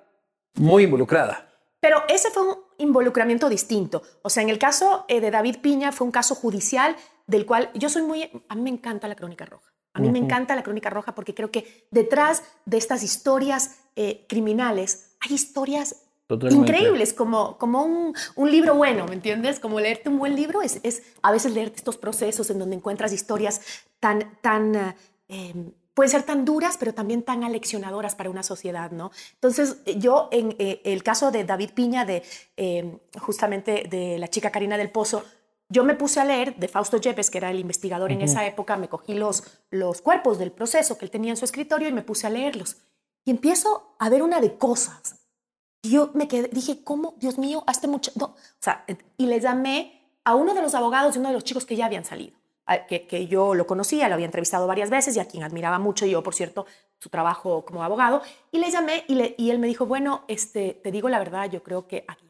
[0.57, 1.49] muy involucrada.
[1.81, 4.03] Pero ese fue un involucramiento distinto.
[4.23, 6.97] O sea, en el caso eh, de David Piña fue un caso judicial
[7.29, 8.29] del cual yo soy muy...
[8.49, 9.73] A mí me encanta la crónica roja.
[9.95, 14.27] A mí me encanta la crónica roja porque creo que detrás de estas historias eh,
[14.29, 16.73] criminales hay historias Totalmente.
[16.73, 19.59] increíbles, como, como un, un libro bueno, ¿me entiendes?
[19.59, 23.15] Como leerte un buen libro es, es a veces leerte estos procesos en donde encuentras
[23.15, 23.63] historias
[23.99, 24.95] tan, tan, eh,
[25.29, 25.55] eh,
[25.95, 29.11] pueden ser tan duras, pero también tan aleccionadoras para una sociedad, ¿no?
[29.35, 32.23] Entonces, yo en eh, el caso de David Piña, de
[32.59, 35.25] eh, justamente de la chica Karina del Pozo,
[35.71, 38.77] yo me puse a leer de Fausto Yepes, que era el investigador en esa época,
[38.77, 42.03] me cogí los, los cuerpos del proceso que él tenía en su escritorio y me
[42.03, 42.77] puse a leerlos.
[43.25, 45.18] Y empiezo a ver una de cosas
[45.83, 47.15] y yo me quedé, dije, ¿cómo?
[47.19, 48.19] Dios mío, a este muchacho.
[48.19, 48.27] No.
[48.27, 48.85] O sea,
[49.17, 51.87] y le llamé a uno de los abogados de uno de los chicos que ya
[51.87, 52.37] habían salido,
[52.89, 56.05] que, que yo lo conocía, lo había entrevistado varias veces y a quien admiraba mucho
[56.05, 56.67] yo, por cierto,
[56.99, 58.21] su trabajo como abogado.
[58.53, 61.49] Y le llamé y, le- y él me dijo, bueno, este, te digo la verdad,
[61.51, 62.29] yo creo que aquí hay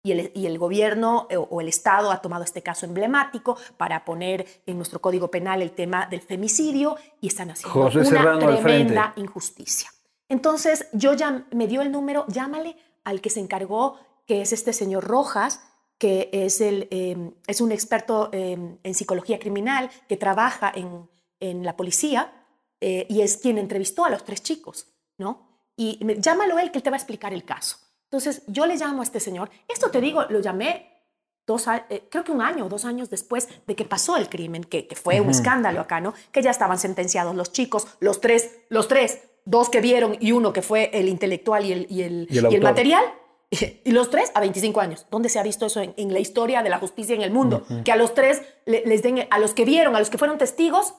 [0.00, 4.04] y el, y el gobierno o, o el Estado ha tomado este caso emblemático para
[4.04, 8.38] poner en nuestro Código Penal el tema del femicidio y están haciendo José una Serrano
[8.38, 9.90] tremenda injusticia.
[10.28, 14.72] Entonces, yo ya me dio el número, llámale al que se encargó, que es este
[14.72, 15.60] señor Rojas,
[15.98, 21.08] que es, el, eh, es un experto eh, en psicología criminal, que trabaja en,
[21.40, 22.32] en la policía
[22.80, 24.86] eh, y es quien entrevistó a los tres chicos,
[25.16, 25.48] ¿no?
[25.76, 27.78] Y me, llámalo él, que él te va a explicar el caso.
[28.04, 29.50] Entonces, yo le llamo a este señor.
[29.66, 30.98] Esto te digo, lo llamé
[31.46, 34.64] dos, eh, creo que un año o dos años después de que pasó el crimen,
[34.64, 36.14] que, que fue un escándalo acá, ¿no?
[36.30, 40.52] Que ya estaban sentenciados los chicos, los tres, los tres, dos que vieron y uno
[40.52, 42.62] que fue el intelectual y el, y el, Y el y el autor.
[42.62, 43.04] material.
[43.84, 45.06] Y los tres a 25 años.
[45.10, 47.64] ¿Dónde se ha visto eso en, en la historia de la justicia en el mundo?
[47.84, 50.36] Que a los tres le- les den, a los que vieron, a los que fueron
[50.36, 50.94] testigos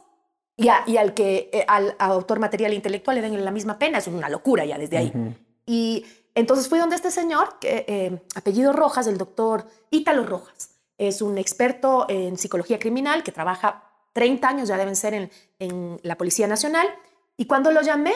[0.57, 3.77] y, a- y al que eh, al autor material e intelectual le den la misma
[3.77, 3.99] pena.
[3.99, 5.13] Es una locura ya desde ahí.
[5.67, 10.71] Y entonces fui donde este señor, que, eh, apellido Rojas, el doctor Ítalo Rojas.
[10.97, 13.83] Es un experto en psicología criminal que trabaja
[14.13, 16.87] 30 años, ya deben ser en, en la Policía Nacional.
[17.37, 18.13] Y cuando lo llamé,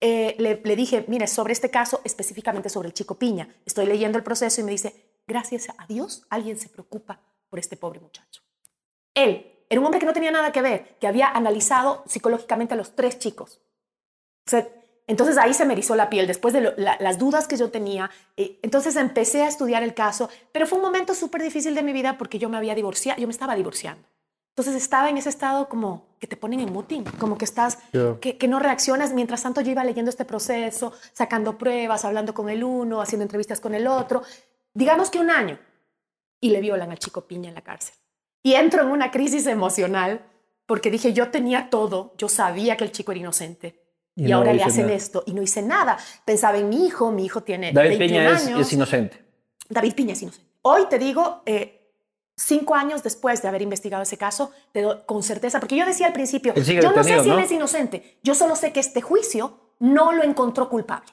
[0.00, 4.18] eh, le, le dije, mire, sobre este caso, específicamente sobre el chico Piña, estoy leyendo
[4.18, 4.94] el proceso y me dice,
[5.26, 8.42] gracias a Dios, alguien se preocupa por este pobre muchacho.
[9.14, 12.76] Él era un hombre que no tenía nada que ver, que había analizado psicológicamente a
[12.76, 13.60] los tres chicos.
[15.06, 18.10] Entonces ahí se me erizó la piel, después de las dudas que yo tenía.
[18.36, 21.92] eh, entonces empecé a estudiar el caso, pero fue un momento súper difícil de mi
[21.92, 24.06] vida porque yo me había divorciado, yo me estaba divorciando.
[24.58, 28.16] Entonces estaba en ese estado como que te ponen en mutín, como que estás, Ya.
[28.20, 29.12] que, que no reaccionas.
[29.12, 33.60] Mientras tanto yo iba leyendo este proceso, sacando pruebas, hablando con el uno, haciendo entrevistas
[33.60, 34.22] con el otro.
[34.74, 35.60] Digamos que un año.
[36.40, 37.94] Y le violan al chico Piña en la cárcel.
[38.42, 40.24] Y entro en una crisis emocional
[40.66, 43.80] porque dije, yo tenía todo, yo sabía que el chico era inocente.
[44.16, 44.96] Y Y, no ahora le hacen nada.
[44.96, 45.98] esto y no hice nada.
[46.24, 48.60] Pensaba en mi hijo, mi hijo tiene David 21 Peña es, años.
[48.62, 49.24] es inocente.
[49.68, 50.48] David Piña es inocente.
[50.62, 51.77] Hoy te digo, eh,
[52.38, 56.06] cinco años después de haber investigado ese caso, te doy con certeza, porque yo decía
[56.06, 57.38] al principio, yo no sé si ¿no?
[57.38, 61.12] él es inocente, yo solo sé que este juicio no lo encontró culpable.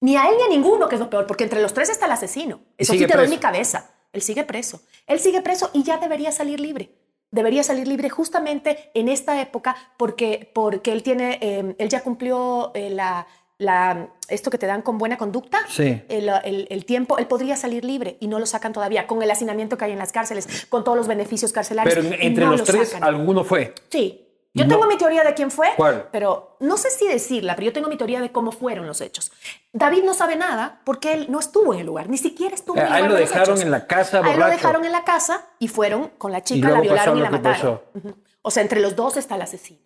[0.00, 2.06] Ni a él ni a ninguno, que es lo peor, porque entre los tres está
[2.06, 2.60] el asesino.
[2.78, 3.90] Eso sí te doy mi cabeza.
[4.12, 4.80] Él sigue preso.
[5.06, 6.96] Él sigue preso y ya debería salir libre.
[7.30, 12.72] Debería salir libre justamente en esta época porque, porque él tiene, eh, él ya cumplió
[12.74, 13.26] eh, la,
[13.60, 16.02] la, esto que te dan con buena conducta Sí.
[16.08, 19.30] el, el- el tiempo, él podría salir libre y no lo sacan todavía, con el
[19.30, 21.94] hacinamiento que hay en las cárceles, con todos los beneficios carcelarios.
[21.94, 23.04] Pero entre no los lo tres, sacan.
[23.08, 23.74] alguno fue.
[23.90, 24.26] Sí.
[24.52, 24.70] Yo No.
[24.74, 26.08] tengo mi teoría de quién fue, ¿Cuál?
[26.10, 29.30] pero no sé si decirla, pero yo tengo mi teoría de cómo fueron los hechos.
[29.72, 32.82] David no sabe nada porque él no estuvo en el lugar, ni siquiera estuvo en
[32.86, 33.64] el Eh, Ahí lugar lo de los dejaron hechos.
[33.64, 34.56] en la casa A él lo borracho.
[34.56, 37.80] dejaron en la casa y fueron con la chica, la violaron y lo la mataron.
[38.42, 39.80] O sea, entre los dos está el asesino.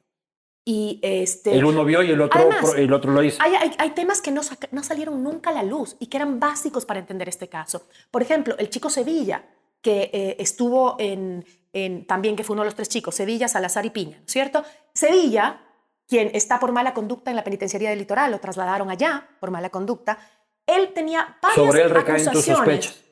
[0.66, 1.52] Y este.
[1.54, 3.42] El uno vio y el otro, Además, pro- el otro lo hizo.
[3.42, 6.40] Hay, hay- hay temas que no, no salieron nunca a la luz y que eran
[6.40, 7.86] básicos para entender este caso.
[8.10, 9.44] Por ejemplo, el chico Sevilla,
[9.82, 13.84] que eh, estuvo en, en- también, que fue uno de los tres chicos, Sevilla, Salazar
[13.84, 14.64] y Piña, ¿no es cierto?
[14.94, 15.60] Sevilla,
[16.08, 19.68] quien está por mala conducta en la penitenciaría del litoral, lo trasladaron allá por mala
[19.68, 20.18] conducta,
[20.66, 23.02] él tenía varias Sobre él recaen tus sospechas.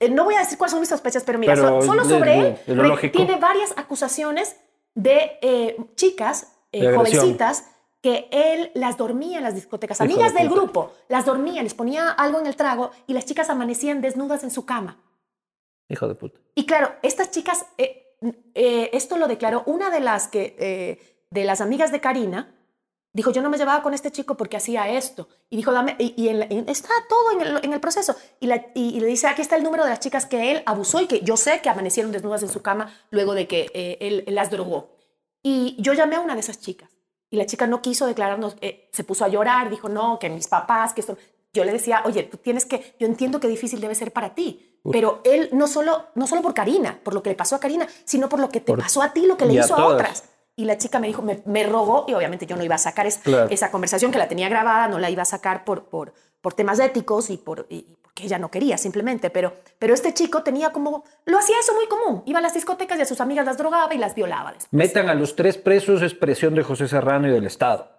[0.00, 3.10] Eh, No voy a decir cuáles son mis sospechas, pero mira, Pero solo sobre él
[3.12, 4.56] tiene varias acusaciones
[4.94, 7.68] de eh, chicas, eh, jovencitas,
[8.00, 10.60] que él las dormía en las discotecas, Hijo de amigas del puta.
[10.60, 14.50] grupo, las dormía, les ponía algo en el trago y las chicas amanecían desnudas en
[14.50, 14.98] su cama.
[15.88, 16.40] Hijo de puta.
[16.54, 18.16] Y claro, estas chicas, eh,
[18.92, 22.54] esto lo declaró una de las que, de las amigas de Karina,
[23.12, 25.28] dijo, yo no me llevaba con este chico porque hacía esto.
[25.50, 28.16] Y dijo, dame, y, y en la- en- está todo en el, en el proceso.
[28.40, 30.62] Y, la- y- y le dice, aquí está el número de las chicas que él
[30.66, 33.98] abusó y que yo sé que amanecieron desnudas en su cama luego de que eh,
[34.00, 34.96] él, él las drogó.
[35.42, 36.88] Y yo llamé a una de esas chicas.
[37.30, 40.48] Y la chica no quiso declararnos, eh, se puso a llorar, dijo, no, que mis
[40.48, 41.16] papás, que esto...
[41.54, 44.78] Yo le decía, oye, tú tienes que, yo entiendo que difícil debe ser para ti,
[44.84, 44.90] Uf.
[44.92, 47.86] pero él no solo, no solo por Karina, por lo que le pasó a Karina,
[48.06, 49.74] sino por lo que te Por- pasó a ti, lo que le y a hizo
[49.74, 49.92] a, todas.
[49.92, 50.24] otras.
[50.56, 53.06] Y la chica me dijo, me, me rogó, y obviamente yo no iba a sacar
[53.06, 53.48] es- Claro.
[53.50, 56.78] esa conversación que la tenía grabada, no la iba a sacar por, por, por temas
[56.78, 60.70] éticos y, por, y- y porque ella no quería simplemente, pero, pero este chico tenía
[60.70, 63.56] como, lo hacía eso muy común, iba a las discotecas y a sus amigas las
[63.56, 64.68] drogaba y las violaba después.
[64.72, 67.90] Metan a los tres presos es presión de José Serrano y del Estado.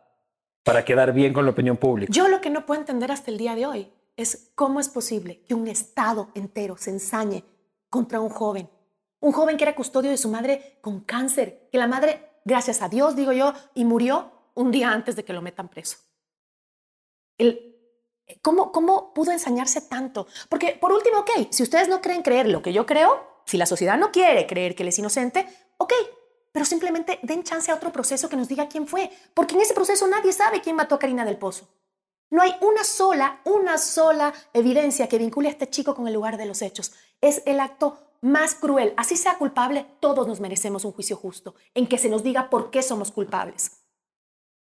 [0.63, 2.13] Para quedar bien con la opinión pública.
[2.13, 5.41] Yo lo que no puedo entender hasta el día de hoy es cómo es posible
[5.47, 7.43] que un Estado entero se ensañe
[7.89, 8.69] contra un joven.
[9.19, 12.89] Un joven que era custodio de su madre con cáncer, que la madre, gracias a
[12.89, 15.97] Dios, digo yo, y murió un día antes de que lo metan preso.
[17.37, 17.75] El-
[18.41, 20.27] ¿cómo, ¿Cómo pudo ensañarse tanto?
[20.49, 23.65] Porque, por último, ok, si ustedes no creen creer lo que yo creo, si la
[23.65, 25.93] sociedad no quiere creer que él es inocente, ok,
[26.51, 29.73] pero simplemente den chance a otro proceso que nos diga quién fue, porque en ese
[29.73, 31.67] proceso nadie sabe quién mató a Karina del Pozo.
[32.29, 36.37] No hay una sola, una sola evidencia que vincule a este chico con el lugar
[36.37, 36.93] de los hechos.
[37.21, 38.93] Es el acto más cruel.
[38.97, 42.71] Así sea culpable, todos nos merecemos un juicio justo, en que se nos diga por
[42.71, 43.83] qué somos culpables.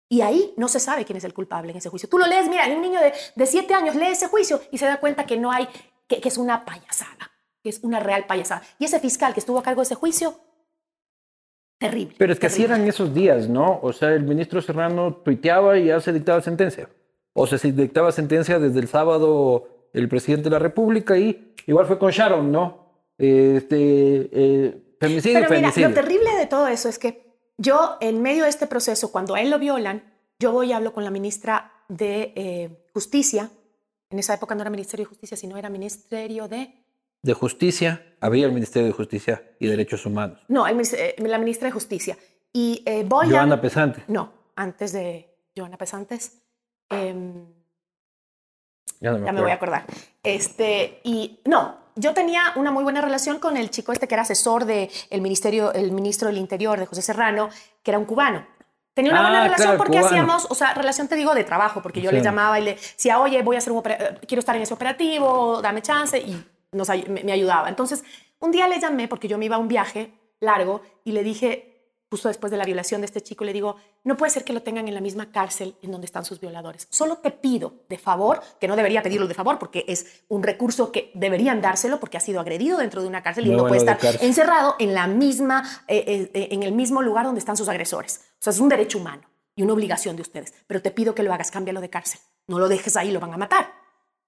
[0.09, 2.09] Y ahí no se sabe quién es el culpable en ese juicio.
[2.09, 4.99] Tú lo lees, mira, un niño de, siete años lee ese juicio y se da
[4.99, 5.67] cuenta que no hay,
[6.07, 7.31] que, es una payasada,
[7.61, 8.63] que es una real payasada.
[8.79, 10.39] Y ese fiscal que estuvo a cargo de ese juicio,
[11.77, 12.15] terrible.
[12.17, 13.79] Pero es que así eran esos días, ¿no?
[13.83, 16.89] O sea, el ministro Serrano tuiteaba y ya se dictaba sentencia.
[17.33, 21.85] O sea, se dictaba sentencia desde el sábado el presidente de la República y igual
[21.85, 22.88] fue con Sharon, ¿no?
[23.19, 28.43] Este, eh, femicidio, Pero mira, lo terrible de todo eso es que yo, en medio
[28.43, 30.03] de este proceso, cuando a él lo violan,
[30.39, 33.51] yo voy y hablo con la ministra de eh, Justicia.
[34.09, 36.73] En esa época no era Ministerio de Justicia, sino era Ministerio de...
[37.21, 40.39] De Justicia, había el Ministerio de Justicia y Derechos Humanos.
[40.47, 42.17] No, eh, la ministra de Justicia.
[42.53, 44.05] Y eh, voy Joana Pesante.
[44.07, 46.41] No, antes de Joana Pesantes.
[46.89, 47.45] Em,
[48.99, 49.85] ya, no me, ya me voy a acordar.
[50.23, 54.21] Este, y no, yo tenía una muy buena relación con el chico este que era
[54.21, 54.89] asesor del
[55.21, 57.49] ministerio, el ministro del Interior, de José Serrano,
[57.83, 58.45] que era un cubano.
[58.93, 62.01] Tenía una buena ah, relación porque hacíamos, o sea, relación te digo de trabajo, porque
[62.01, 64.73] yo le llamaba y le decía, oye, voy a hacer un quiero estar en ese
[64.73, 67.69] operativo, dame chance, y nos, me, me ayudaba.
[67.69, 68.03] Entonces,
[68.39, 71.68] un día le llamé porque yo me iba a un viaje largo y le dije,
[72.09, 74.63] justo después de la violación de este chico, le digo, no puede ser que lo
[74.63, 76.87] tengan en la misma cárcel en donde están sus violadores.
[76.89, 80.91] Solo te pido de favor, que no debería pedirlo de favor porque es un recurso
[80.91, 83.99] que deberían dárselo porque ha sido agredido dentro de una cárcel y no, puede estar
[84.21, 88.21] encerrado en la misma, eh, eh, eh, en el mismo lugar donde están sus agresores.
[88.33, 89.23] O sea, es un derecho humano
[89.55, 90.53] y una obligación de ustedes.
[90.65, 92.21] Pero te pido que lo hagas, cámbialo de cárcel.
[92.47, 93.71] No lo dejes ahí, lo van a matar.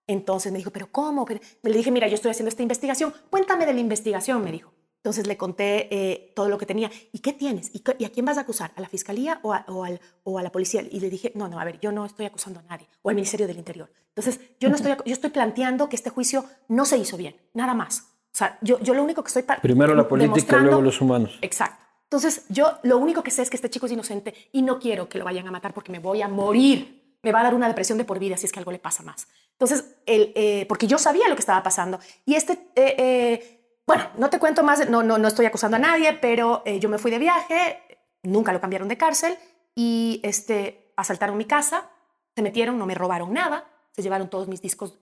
[0.06, 1.26] Entonces me dijo, pero ¿cómo?
[1.64, 3.14] Le dije, mira, yo estoy haciendo esta investigación.
[3.30, 4.72] Cuéntame de la investigación, me dijo.
[5.02, 6.92] Entonces le conté eh, todo lo que tenía.
[7.12, 7.72] ¿Y qué tienes?
[7.74, 8.72] ¿Y, a quién vas a acusar?
[8.76, 10.84] ¿A la fiscalía o a, o, al, o a, la policía?
[10.84, 12.88] Y le dije, no, no, a ver, yo no estoy acusando a nadie.
[13.02, 13.90] O al Ministerio del Interior.
[14.10, 17.74] Entonces, yo, no estoy, yo estoy planteando que este juicio no se hizo bien, nada
[17.74, 18.10] más.
[18.32, 19.44] O sea, yo, yo lo único que estoy...
[19.60, 21.40] Primero la política, luego los humanos.
[21.42, 21.84] Exacto.
[22.04, 25.10] Entonces, yo lo único que sé es que este chico es inocente y no quiero
[25.10, 27.18] que lo vayan a matar porque me voy a morir.
[27.24, 29.02] Me va a dar una depresión de por vida si es que algo le pasa
[29.02, 29.28] más.
[29.54, 32.00] Entonces, el, eh, porque yo sabía lo que estaba pasando.
[32.24, 32.68] Y este...
[32.76, 36.80] Eh, bueno, no te cuento más, no, no, no estoy acusando a nadie, pero eh,
[36.80, 37.82] yo me fui de viaje,
[38.24, 39.38] nunca lo cambiaron de cárcel
[39.76, 41.90] y este, asaltaron mi casa,
[42.36, 44.98] se metieron, no me robaron nada, se llevaron todos mis discos,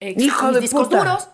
[0.00, 1.28] eh, mis discos duros,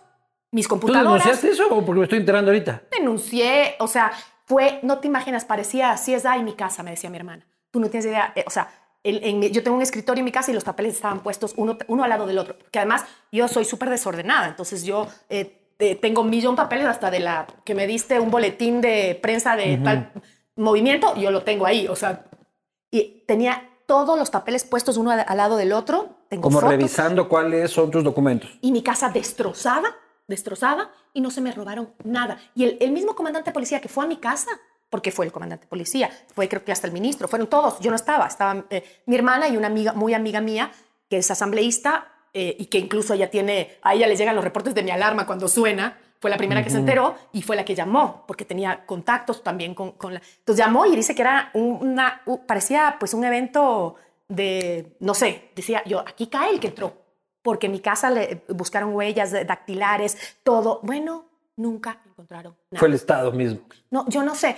[0.50, 1.22] mis computadoras.
[1.22, 2.82] ¿Tú denunciaste eso o porque me estoy enterando ahorita?
[2.90, 4.12] Denuncié, o sea,
[4.44, 7.46] fue, no te imaginas, parecía así es ahí mi casa, me decía mi hermana.
[7.70, 8.68] Tú no tienes idea, eh, o sea,
[9.02, 12.10] yo tengo un escritorio en mi casa y los papeles estaban puestos uno, uno al
[12.10, 15.08] lado del otro, que además yo soy súper desordenada, entonces yo
[16.00, 19.56] tengo un millón de papeles hasta de la que me diste un boletín de prensa
[19.56, 20.12] de tal
[20.56, 22.26] movimiento, yo lo tengo ahí, o sea,
[22.90, 26.24] y tenía todos los papeles puestos uno al, lado del otro.
[26.28, 28.48] Tengo Como revisando cuáles son tus documentos.
[28.60, 29.96] Y mi casa destrozada,
[30.28, 32.38] destrozada, y no se me robaron nada.
[32.54, 34.50] Y el, mismo comandante de policía que fue a mi casa,
[34.90, 37.90] porque fue el comandante de policía, fue creo que hasta el ministro, fueron todos, yo
[37.90, 40.70] no estaba, estaba eh, mi hermana y una amiga, muy amiga mía,
[41.08, 44.74] que es asambleísta, eh, y que incluso ella tiene, a ella le llegan los reportes
[44.74, 47.74] de mi alarma cuando suena, fue la primera que se enteró y fue la que
[47.74, 50.20] llamó, porque tenía contactos también con, con la...
[50.38, 53.96] Entonces llamó y dice que era una, parecía pues un evento
[54.28, 56.92] de, no sé, decía yo, aquí cae el que entró,
[57.42, 60.80] porque en mi casa le buscaron huellas dactilares, todo.
[60.82, 61.24] Bueno,
[61.56, 62.78] nunca encontraron nada.
[62.78, 63.60] Fue el Estado mismo.
[63.90, 64.56] No, yo no sé.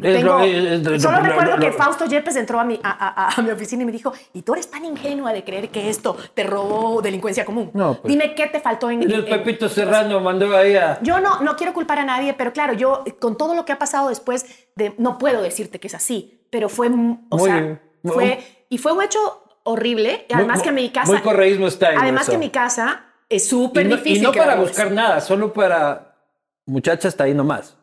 [0.00, 4.42] Solo recuerdo que Fausto Yepes entró a mi, a, mi, oficina y me dijo, y
[4.42, 7.70] tú eres tan ingenua de creer que esto te robó delincuencia común.
[7.74, 8.10] No, pues.
[8.10, 9.02] Dime qué te faltó en...
[9.02, 10.98] El Pepito Serrano mandó ahí a...
[11.02, 13.78] Yo no, no quiero culpar a nadie, pero claro, yo con todo lo que ha
[13.78, 16.90] pasado después, de, no puedo decirte que es así, pero fue...
[17.28, 18.40] O sea, fue...
[18.70, 19.18] Y fue un hecho
[19.64, 21.12] horrible, además que mi casa...
[21.12, 24.18] Muy correísmo está Además que mi casa es súper difícil.
[24.18, 26.16] Y no para buscar nada, solo para...
[26.64, 27.76] Muchacha está ahí nomás.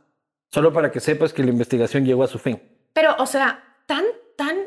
[0.52, 2.62] Solo para que sepas que la investigación llegó a su fin.
[2.94, 4.04] Pero, o sea, tan,
[4.36, 4.58] tan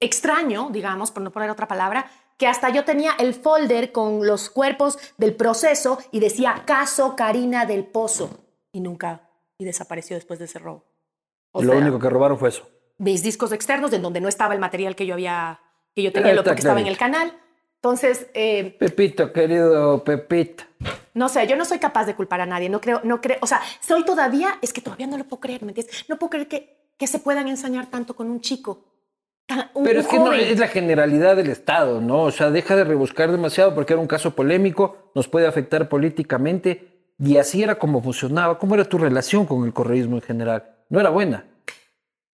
[0.00, 4.48] extraño, digamos, por no poner otra palabra, que hasta yo tenía el folder con los
[4.48, 8.40] cuerpos del proceso y decía caso Karina del Pozo.
[8.72, 9.28] Y nunca,
[9.58, 10.84] y desapareció después de ese robo.
[11.54, 12.66] lo único que robaron fue eso.
[12.98, 15.60] Mis discos externos, en donde no estaba el material que yo había,
[15.94, 17.32] que yo tenía, lo que estaba en el canal.
[17.76, 18.26] Entonces.
[18.34, 20.64] Eh, Pepito, querido Pepito.
[21.14, 22.68] No sé, yo no soy capaz de culpar a nadie.
[22.68, 23.38] No creo, no creo.
[23.40, 26.04] O sea, soy todavía, es que todavía no lo puedo creer, ¿me entiendes?
[26.08, 28.84] No puedo creer que, que se puedan ensañar tanto con un chico.
[29.82, 32.22] Pero es que no es la generalidad del Estado, ¿no?
[32.22, 37.14] O sea, deja de rebuscar demasiado porque era un caso polémico, nos puede afectar políticamente.
[37.18, 38.58] Y así era como funcionaba.
[38.58, 40.76] ¿Cómo era tu relación con el correísmo en general?
[40.88, 41.44] No era buena.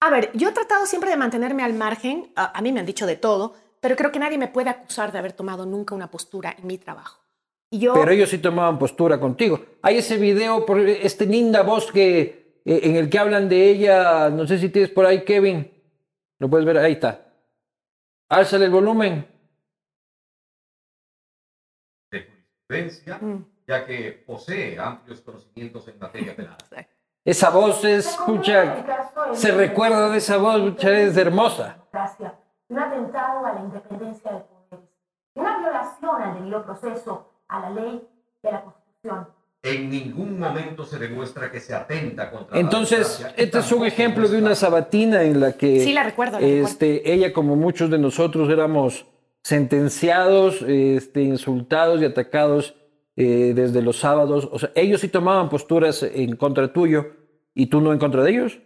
[0.01, 2.33] A ver, yo he tratado siempre de mantenerme al margen.
[2.35, 3.55] a mí me han dicho de todo
[3.85, 6.79] pero creo que nadie me puede acusar de haber tomado nunca una postura en mi
[6.79, 7.20] trabajo.
[7.79, 9.61] Yo, Pero ellos sí tomaban postura contigo.
[9.83, 14.31] Hay ese video por este linda voz que, eh, en el que hablan de ella.
[14.31, 15.70] No sé si tienes por ahí, Kevin.
[16.39, 17.27] Lo puedes ver, ahí está.
[18.29, 19.27] Álzale el volumen.
[22.11, 23.45] de jurisprudencia, Mm.
[23.66, 26.57] ya que posee amplios conocimientos en materia penal.
[27.25, 28.85] Esa voz es, pucha,
[29.35, 31.68] se recuerda de esa voz, pucha, es hermosa.
[31.75, 32.35] democracia,
[32.68, 34.91] un atentado a la independencia de poderes,
[35.35, 38.03] una violación al debido proceso, a la ley
[38.43, 39.29] y a la Constitución.
[39.63, 44.29] En ningún momento se demuestra que se atenta contra Entonces, la este es un ejemplo
[44.29, 46.67] de una sabatina en la que Sí, la recuerdo, la recuerdo.
[46.67, 49.07] este, ella, como muchos de nosotros, éramos
[49.43, 52.75] sentenciados, este, insultados y atacados
[53.17, 54.49] eh, desde los sábados.
[54.53, 57.07] O sea, ellos sí tomaban posturas en contra tuyo
[57.55, 58.59] y tú no en contra de ellos.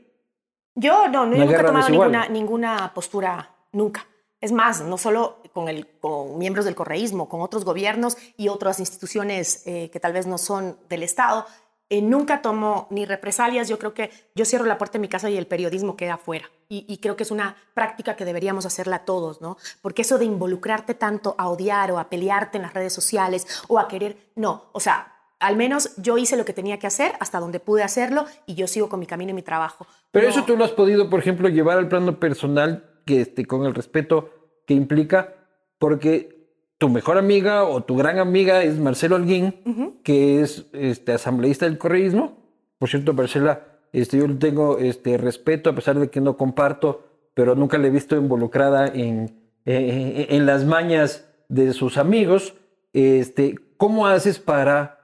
[0.75, 4.07] Yo no, no yo nunca he tomado ninguna, ninguna postura, nunca.
[4.41, 8.81] Es más, no solo con, el, con miembros del correísmo, con otros gobiernos y otras
[8.81, 11.47] instituciones eh, que tal vez no son del Estado,
[11.91, 13.69] eh, nunca tomo ni represalias.
[13.69, 16.51] Yo creo que yo cierro la puerta de mi casa y el periodismo queda afuera.
[16.69, 19.57] Y, y creo que es una práctica que deberíamos hacerla todos, ¿no?
[19.81, 23.79] Porque eso de involucrarte tanto a odiar o a pelearte en las redes sociales o
[23.79, 27.39] a querer, no, o sea, al menos yo hice lo que tenía que hacer hasta
[27.41, 29.87] donde pude hacerlo y yo sigo con mi camino y mi trabajo.
[30.11, 30.33] Pero No.
[30.35, 33.75] eso tú lo has podido, por ejemplo, llevar al plano personal, que este, con el
[33.75, 34.31] respeto
[34.67, 35.37] que implica,
[35.79, 36.37] porque
[36.79, 41.79] tu mejor amiga o tu gran amiga es Marcelo Alguín, que es este, asambleísta del
[41.79, 42.39] correísmo.
[42.79, 47.05] Por cierto, Marcela, este, yo le tengo este, respeto, a pesar de que no comparto,
[47.35, 52.55] pero nunca le he visto involucrada en, eh, en las mañas de sus amigos.
[52.93, 54.99] Este, ¿Cómo haces para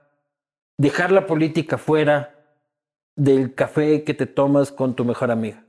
[0.78, 2.34] dejar la política fuera
[3.16, 5.64] del café que te tomas con tu mejor amiga?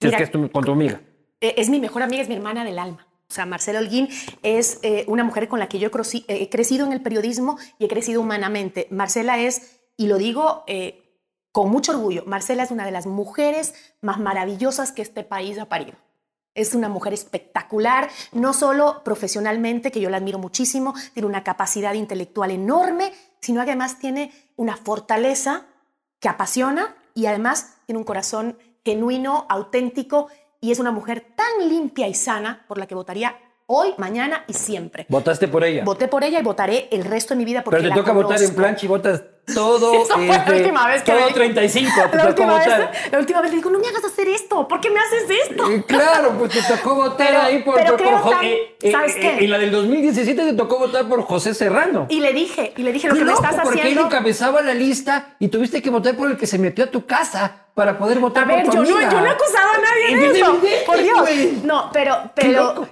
[0.00, 1.00] Si es Mira, que es tu- con tu amiga.
[1.40, 3.06] Eh, es mi mejor amiga, es mi hermana del alma.
[3.30, 4.08] O sea, Marcela Holguín
[4.42, 7.84] es eh, una mujer con la que yo eh, he crecido en el periodismo y
[7.84, 8.88] he crecido humanamente.
[8.90, 11.08] Marcela es, y lo digo eh,
[11.52, 15.66] con mucho orgullo, Marcela es una de las mujeres más maravillosas que este país ha
[15.66, 15.92] parido.
[16.54, 21.94] Es una mujer espectacular, no solo profesionalmente, que yo la admiro muchísimo, tiene una capacidad
[21.94, 25.66] intelectual enorme, sino además tiene una fortaleza
[26.18, 30.28] que apasiona y además tiene un corazón genuino, auténtico
[30.60, 33.36] y es una mujer tan limpia y sana por la que votaría
[33.70, 35.04] hoy, mañana y siempre.
[35.10, 35.84] Votaste por ella.
[35.84, 38.12] Voté por ella y votaré el resto de mi vida porque Pero te la toca
[38.12, 39.22] votar en plancha y votas
[39.54, 39.92] todo.
[40.02, 41.34] Esa fue la este, última vez que todo me dijo.
[41.36, 41.90] 35.
[41.94, 42.90] Te La tocó última, votar.
[42.90, 45.24] vez, la última vez le digo, no me hagas hacer esto, ¿por qué me haces
[45.50, 45.70] esto?
[45.70, 48.90] Eh, Claro, pues te tocó votar Pero- ahí por, pero por- creo tan- eh, eh,
[48.90, 49.36] ¿sabes qué?
[49.44, 52.06] En la del 2017 te tocó votar por José Serrano.
[52.08, 54.06] Y le dije, y le dije, lo que me loco, estás porque él haciendo...
[54.06, 57.66] encabezaba la lista y tuviste que votar por el que se metió a tu casa
[57.78, 60.16] para poder votar A ver, por tu yo no, yo no he acusado a nadie
[60.16, 60.54] de eso.
[60.56, 61.28] evidente, Por Dios.
[61.62, 62.88] No, pero, pero,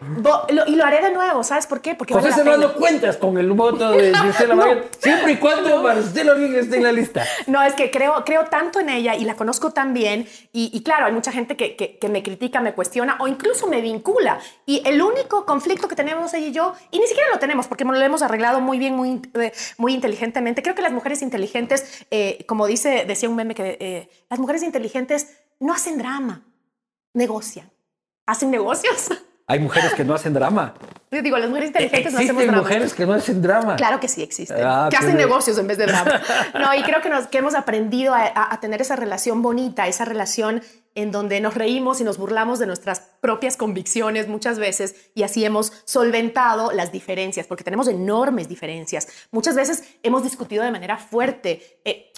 [0.48, 1.96] lo- y lo haré de nuevo, ¿sabes por qué?
[1.96, 4.64] Porque José vale Serrano cuentas con el voto de Gisela No.
[5.00, 7.24] Siempre y cuando Marcelo Alguín esté en la lista.
[7.48, 10.28] No, es que creo, creo tanto en ella y la conozco tan bien.
[10.52, 13.66] Y, y claro, hay mucha gente que, que- que me critica, me cuestiona o incluso
[13.66, 14.38] me vincula.
[14.66, 17.84] Y el único conflicto que tenemos ella y yo, y ni siquiera lo tenemos porque
[17.84, 20.62] lo hemos arreglado muy bien, muy, eh, muy inteligentemente.
[20.62, 24.62] Creo que las mujeres inteligentes, eh, como dice, decía un meme, que eh, las mujeres
[24.62, 24.75] inteligentes
[25.60, 26.42] no hacen drama,
[27.14, 27.70] negocian.
[28.26, 29.08] Hacen negocios.
[29.48, 30.74] Hay mujeres que no hacen drama.
[31.08, 32.62] Yo digo, las mujeres inteligentes no hacemos Existen drama.
[32.62, 33.76] mujeres que no hacen drama.
[33.76, 34.56] Claro que sí existen.
[34.60, 36.20] Ah, que hacen negocios en vez de drama.
[36.54, 39.86] No, y creo que, nos, que hemos aprendido a, a- a tener esa relación bonita,
[39.86, 40.62] esa relación
[40.96, 45.44] en donde nos reímos y nos burlamos de nuestras propias convicciones muchas veces y así
[45.44, 49.06] hemos solventado las diferencias, porque tenemos enormes diferencias.
[49.30, 51.80] Muchas veces hemos discutido de manera fuerte.
[51.84, 52.12] Eh,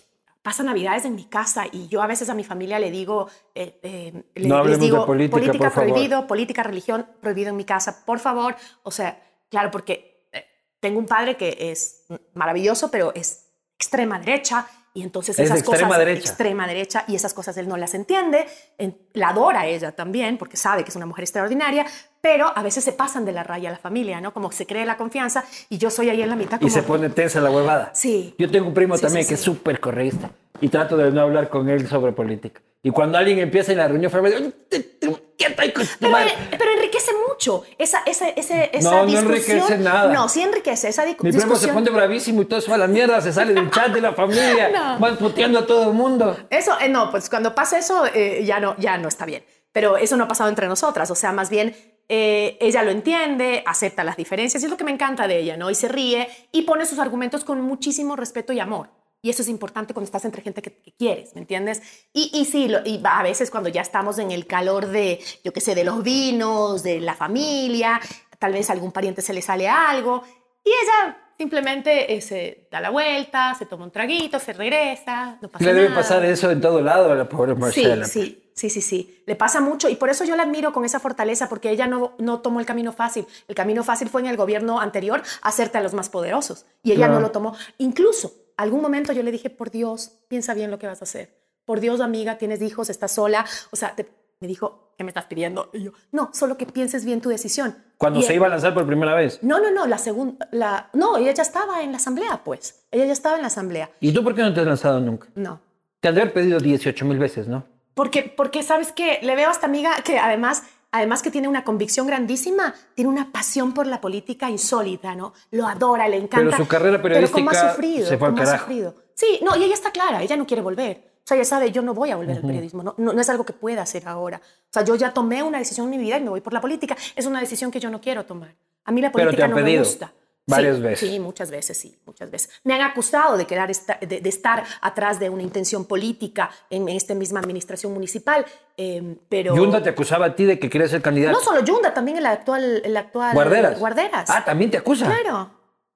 [0.48, 3.78] pasa navidades en mi casa y yo a veces a mi familia le digo, eh,
[3.82, 5.90] eh, le- No les digo, de política, por favor.
[5.90, 8.56] prohibido, política, religión prohibido en mi casa, por favor.
[8.82, 10.46] O sea, claro, porque eh,
[10.80, 13.44] tengo un padre que es maravilloso, pero es
[13.78, 16.28] extrema derecha y entonces Es esas extrema cosas derecha.
[16.30, 18.46] extrema derecha y esas cosas él no las entiende,
[18.78, 21.84] en- la adora ella también porque sabe que es una mujer extraordinaria,
[22.20, 24.32] pero a veces se pasan de la raya a la familia, ¿no?
[24.32, 26.82] Como se cree la confianza y yo soy ahí en la mitad Y como se
[26.82, 27.90] pone tensa la huevada.
[27.94, 28.34] Sí.
[28.38, 31.20] Yo tengo un primo Sí, también sí, que es súper correísta y trato de no
[31.20, 32.60] hablar con él sobre política.
[32.82, 35.90] Y cuando alguien empieza en la reunión familiar, digo, "Te- te- quieta ahí con tu
[35.98, 36.30] Pero, madre".
[36.56, 39.58] pero enriquece mucho esa, esa, ese- esa No, no discusión.
[39.58, 40.12] enriquece nada.
[40.12, 41.70] No, sí enriquece esa di- Mi primo discusión.
[41.70, 44.12] se pone bravísimo y todo va a la mierda, se sale del chat de la
[44.12, 44.98] familia, No.
[45.00, 46.36] van puteando a todo el mundo.
[46.50, 49.44] Eso, eh, no, pues cuando pasa eso eh, ya, no, ya no está bien.
[49.72, 51.10] Pero eso no ha pasado entre nosotras.
[51.10, 51.74] O sea, más bien
[52.08, 55.56] eh, ella lo entiende, acepta las diferencias y es lo que me encanta de ella,
[55.56, 55.70] ¿no?
[55.70, 58.90] Y se ríe y pone sus argumentos con muchísimo respeto y amor.
[59.20, 61.82] Y eso es importante cuando estás entre gente que, que quieres, ¿me entiendes?
[62.12, 65.52] Y, y sí, lo- y a veces cuando ya estamos en el calor de, yo
[65.52, 68.00] qué sé, de los vinos, de la familia,
[68.38, 70.22] tal vez a algún pariente se le sale algo
[70.64, 75.48] y ella simplemente eh, se da la vuelta, se toma un traguito, se regresa, no
[75.48, 76.00] pasa Le debe nada.
[76.00, 78.04] pasar eso en todo lado a la pobre Marcela.
[78.06, 79.22] Sí, sí, sí, sí, sí.
[79.26, 82.12] Le pasa mucho y por eso yo la admiro con esa fortaleza, porque ella no,
[82.18, 83.26] no tomó el camino fácil.
[83.46, 87.06] El camino fácil fue en el gobierno anterior hacerte a los más poderosos y ella
[87.06, 87.14] Claro.
[87.14, 87.54] no lo tomó.
[87.78, 91.36] Incluso, algún momento yo le dije, por Dios, piensa bien lo que vas a hacer.
[91.64, 93.44] Por Dios, amiga, tienes hijos, estás sola.
[93.70, 94.08] O sea, te-
[94.40, 95.68] me dijo, ¿qué me estás pidiendo?
[95.72, 97.76] Y yo, no, solo que pienses bien tu decisión.
[97.98, 99.40] Cuando Y se él- iba a lanzar por primera vez.
[99.42, 102.84] No, no, no, la segunda, la, no, ella ya estaba en la asamblea, pues.
[102.90, 103.90] Ella ya estaba en la asamblea.
[104.00, 105.28] ¿Y tú por qué no te has lanzado nunca?
[105.34, 105.60] No,
[106.00, 107.64] Te han de haber pedido 18 mil veces, ¿no?
[107.98, 111.64] Porque, porque sabes que le veo a esta amiga que además, además que tiene una
[111.64, 115.32] convicción grandísima, tiene una pasión por la política insólita, ¿no?
[115.50, 116.50] Lo adora, le encanta.
[116.52, 118.94] Pero su carrera Pero cómo ha periodística sufrido, se fue al cómo ha sufrido.
[119.14, 121.10] Sí, no, y ella está clara, ella no quiere volver.
[121.16, 123.28] O sea, ella sabe, yo no voy a volver al periodismo, no, no, no es
[123.30, 124.40] algo que pueda hacer ahora.
[124.44, 126.60] O sea, yo ya tomé una decisión en mi vida y me voy por la
[126.60, 126.96] política.
[127.16, 128.54] Es una decisión que yo no quiero tomar.
[128.84, 130.12] A mí la Pero política no pedido me gusta.
[130.48, 131.10] Varias Sí, veces.
[131.10, 132.50] Sí, muchas veces, sí, muchas veces.
[132.64, 136.88] Me han acusado de, quedar esta- de, de estar atrás de una intención política en
[136.88, 138.44] esta misma administración municipal,
[138.76, 139.54] eh, pero...
[139.54, 141.38] Yunda te acusaba a ti de que querías ser candidato.
[141.38, 142.82] No solo Yunda, también el actual...
[142.84, 143.78] El actual Guarderas.
[143.78, 144.30] Guarderas.
[144.30, 145.06] Ah, también te acusa.
[145.06, 145.50] Claro.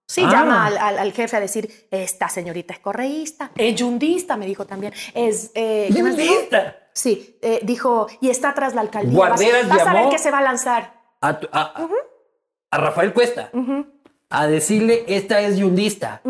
[0.06, 0.30] Sí, Ah.
[0.30, 4.66] llama al, al- al jefe a decir, esta señorita es correísta, es yundista, me dijo
[4.66, 4.92] también.
[5.14, 5.88] Es, eh.
[5.90, 6.76] Yundista.
[6.92, 9.16] Sí, eh, dijo, y está atrás la alcaldía.
[9.16, 11.00] Guarderas vas, vas a ver que se va a lanzar.
[11.22, 11.88] A, tu- a-
[12.70, 13.50] a Rafael Cuesta.
[14.32, 16.20] A decirle, esta es yundista.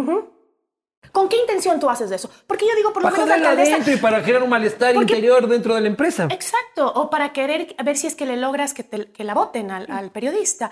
[1.13, 2.31] ¿Con qué intención tú haces eso?
[2.47, 3.91] Porque yo digo, por lo Para menos la alcaldesa...
[3.93, 6.27] y para generar un malestar Porque- interior dentro de la empresa.
[6.31, 9.71] Exacto, o para querer ver si es que le logras que, te- que la voten
[9.71, 10.71] al, al periodista.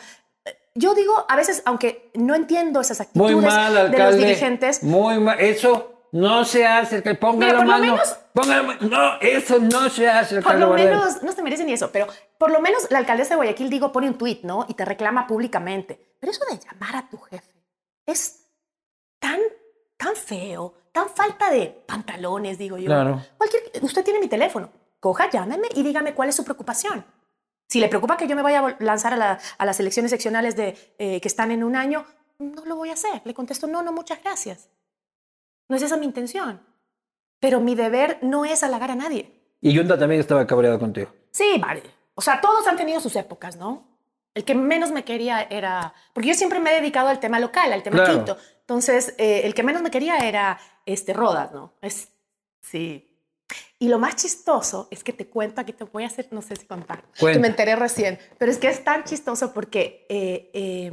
[0.74, 5.38] Yo digo, a veces, aunque no entiendo esas actitudes mal, de los dirigentes, Muy mal.
[5.40, 7.02] Eso no se hace.
[7.02, 7.92] Que ponga Mira, la por lo mano.
[7.92, 8.88] menos- mano.
[8.88, 12.06] No, eso no se hace, por lo menos, no se merece ni eso, pero
[12.38, 14.64] por lo menos la alcaldesa de Guayaquil, digo, pone un tuit, ¿no?
[14.68, 16.14] Y te reclama públicamente.
[16.20, 17.64] Pero eso de llamar a tu jefe
[18.06, 18.46] es
[19.18, 19.38] tan,
[19.96, 22.86] tan feo, tan falta de pantalones, digo yo.
[22.86, 23.22] Claro.
[23.38, 24.70] Cualquier, usted tiene mi teléfono.
[25.00, 27.04] Coja, llámeme y dígame cuál es su preocupación.
[27.68, 30.56] Si le preocupa que yo me vaya a lanzar a, la- a las elecciones seccionales
[30.56, 32.04] de, eh, que están en un año,
[32.38, 33.22] no lo voy a hacer.
[33.24, 34.68] Le contesto, no, no, muchas gracias.
[35.70, 36.60] No es esa mi intención.
[37.38, 39.32] Pero mi deber no es halagar a nadie.
[39.62, 41.10] Y Yunda también estaba cabreado contigo.
[41.30, 41.82] Sí, vale.
[42.14, 43.86] O sea, todos han tenido sus épocas, ¿no?
[44.34, 45.94] El que menos me quería era...
[46.12, 48.18] Porque yo siempre me he dedicado al tema local, al tema Claro.
[48.18, 48.36] Quito.
[48.60, 51.72] Entonces, eh, el que menos me quería era este, Rodas, ¿no?
[51.80, 52.08] Es,
[52.60, 53.10] sí.
[53.78, 56.56] Y lo más chistoso es que te cuento, aquí te voy a hacer, no sé
[56.56, 60.92] si contar, que me enteré recién, pero es que es tan chistoso porque eh, eh,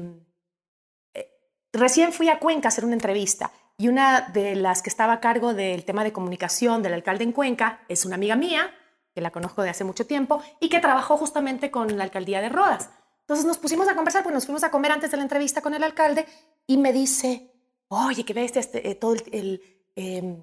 [1.13, 1.29] eh,
[1.73, 5.19] recién fui a Cuenca a hacer una entrevista y una de las que estaba a
[5.19, 8.71] cargo del tema de comunicación del alcalde en Cuenca es una amiga mía,
[9.13, 12.49] que la conozco de hace mucho tiempo y que trabajó justamente con la alcaldía de
[12.49, 12.89] Rodas.
[13.21, 15.73] Entonces nos pusimos a conversar, pues nos fuimos a comer antes de la entrevista con
[15.73, 16.25] el alcalde
[16.65, 17.51] y me dice,
[17.89, 19.61] oye, qué bestia, este, eh, todo el...
[19.95, 20.37] eh,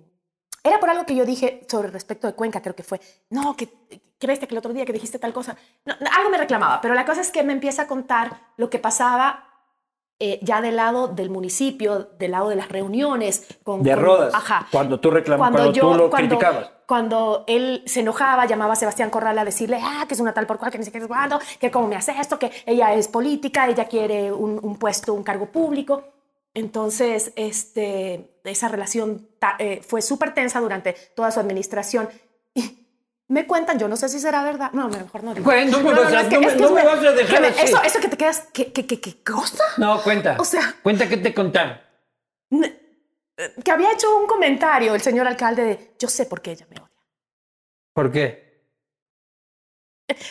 [0.62, 3.68] era por algo que yo dije sobre respecto de Cuenca, creo que fue, no, que,
[4.18, 5.57] que bestia que el otro día que dijiste tal cosa.
[5.85, 9.54] Algo me reclamaba, pero la cosa es que me empieza a contar lo que pasaba
[10.21, 13.47] eh, ya del lado del municipio, del lado de las reuniones.
[13.62, 14.35] Con, De con- Rodas.
[14.35, 14.67] Ajá.
[14.71, 16.71] Cuando tú reclamabas, cuando, tú lo cuando, criticabas.
[16.87, 20.47] cuando él se enojaba, llamaba a Sebastián Corral a decirle, ah, que es una tal
[20.47, 23.09] por cual, que ni qué es cuándo, que cómo me hace esto, que ella es
[23.09, 26.05] política, ella quiere un, un puesto, un cargo público.
[26.55, 32.09] Entonces, este, esa relación ta- eh, fue súper tensa durante toda su administración.
[32.55, 32.84] Y
[33.29, 34.70] me cuentan, yo no sé si será verdad.
[34.72, 35.45] No, mejor no digo.
[35.45, 36.87] Bueno, no me vas a- es que- no me- es que no es me ver-
[36.87, 37.61] vas a dejar que me- así.
[37.62, 39.64] Eso, eso que te quedas, ¿qué, qué, qué, qué cosa?
[39.79, 40.37] No, cuenta.
[40.39, 41.79] O sea- Cuenta que te contaron.
[43.64, 46.77] Que había hecho un comentario el señor alcalde de, yo sé por qué ella me
[46.77, 46.91] odia.
[47.93, 48.43] ¿Por qué?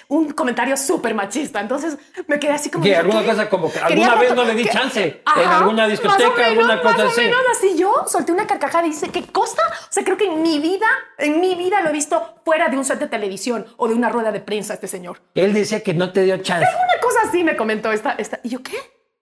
[0.08, 1.60] Un comentario súper machista.
[1.60, 1.98] Entonces
[2.28, 2.84] me quedé así como.
[2.84, 2.96] ¿qué?
[2.96, 5.24] ¿Alguna cosa como que alguna vez no le di chance?
[5.36, 7.22] en alguna discoteca, menos, alguna cosa así.
[7.22, 7.78] o menos así.
[7.78, 9.62] Yo solté una carcajada y dice, ¿qué cosa?
[9.68, 12.78] O sea, creo que en mi vida, en mi vida lo he visto fuera de
[12.78, 15.22] un set de televisión o de una rueda de prensa este señor.
[15.36, 16.68] Él decía que no te dio chance.
[16.68, 18.40] Una cosa así me comentó esta, esta.
[18.44, 18.78] ¿Y yo qué?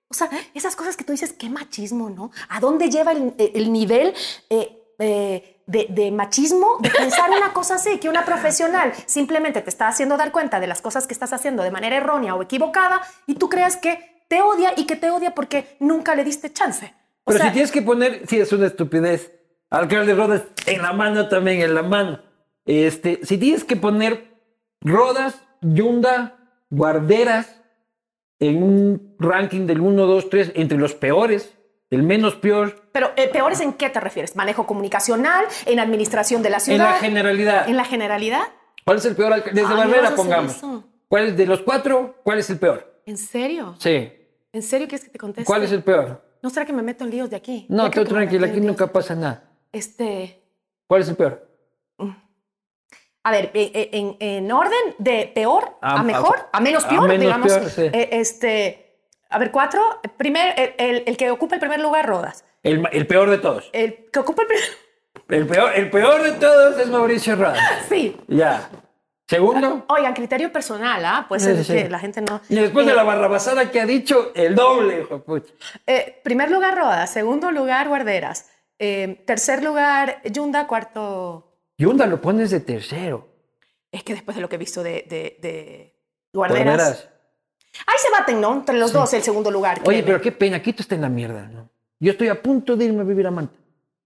[0.09, 2.31] O sea, esas cosas que tú dices, qué machismo, ¿no?
[2.49, 4.13] ¿A dónde lleva el, el nivel
[4.49, 7.97] eh, eh, de, de machismo de pensar una cosa así?
[7.97, 11.63] Que una profesional simplemente te está haciendo dar cuenta de las cosas que estás haciendo
[11.63, 15.33] de manera errónea o equivocada y tú creas que te odia y que te odia
[15.33, 16.93] porque nunca le diste chance.
[17.23, 19.31] O Pero sea, si tienes que poner, sí, es una estupidez.
[19.69, 22.21] Alcalde Rodas, en la mano también, en la mano.
[22.65, 24.37] Este, si tienes que poner
[24.81, 26.37] Rodas, Yunda,
[26.69, 27.61] Guarderas
[28.39, 31.53] en un ranking del 1, 2, 3, entre los peores,
[31.91, 34.35] el menos peor, pero eh, peores en qué te refieres?
[34.35, 35.45] ¿Manejo comunicacional?
[35.65, 36.85] ¿En administración de la en ciudad?
[36.85, 37.69] la generalidad.
[37.69, 38.41] ¿En la generalidad?
[38.85, 39.61] ¿Cuál es el peor alcalde?
[39.61, 40.55] Desde Ay, Barbera, a pongamos.
[40.55, 40.83] eso.
[41.07, 42.15] ¿Cuál es de los cuatro?
[42.23, 43.01] ¿Cuál es el peor?
[43.05, 43.75] ¿En serio?
[43.79, 44.11] Sí.
[44.53, 45.45] ¿En serio quieres que te conteste?
[45.45, 46.23] ¿Cuál es el peor?
[46.41, 47.65] ¿No será que me meto en líos de aquí?
[47.69, 49.43] No, tú tranquila, aquí en nunca pasa nada.
[49.71, 50.41] Este...
[50.87, 51.47] ¿Cuál es el peor?
[53.23, 56.85] A ver, eh, eh, en, en orden de peor A- a, mejor, a- a, menos
[56.85, 57.47] a peor, menos digamos.
[57.53, 57.81] peor, sí.
[57.83, 58.80] eh, este,
[59.31, 59.81] a ver, cuatro.
[60.17, 62.45] Primer, el, el- el que ocupa el primer lugar, Rodas.
[62.63, 63.69] El, el peor de todos.
[63.73, 64.65] El que ocupa el primer...
[65.29, 67.57] El peor, el peor de todos es Mauricio Rada.
[67.89, 68.15] Sí.
[68.27, 68.69] Ya.
[69.27, 69.85] Segundo.
[69.87, 71.25] Oigan, criterio personal, ¿ah?
[71.29, 72.41] Puede Sí, que la gente no...
[72.49, 75.23] Y después de Eh, la barrabasada que ha dicho, el doble, hijo
[75.87, 77.09] eh, primer lugar, Rodas.
[77.13, 78.49] Segundo lugar, Guarderas.
[78.77, 80.67] Eh, tercer lugar, Yunda.
[80.67, 81.55] Cuarto...
[81.77, 83.29] Yunda lo pones de tercero.
[83.91, 85.95] Es que después de lo que he visto de, de, de
[86.33, 86.65] Guarderas...
[86.65, 87.09] Guarderas.
[87.87, 88.53] Ahí se baten, ¿no?
[88.53, 89.77] Entre los dos el segundo lugar.
[89.79, 90.03] Oye, créeme.
[90.05, 91.69] pero qué pena, Quito está en la mierda, ¿no?
[91.99, 93.53] Yo estoy a punto de irme a vivir a Manta.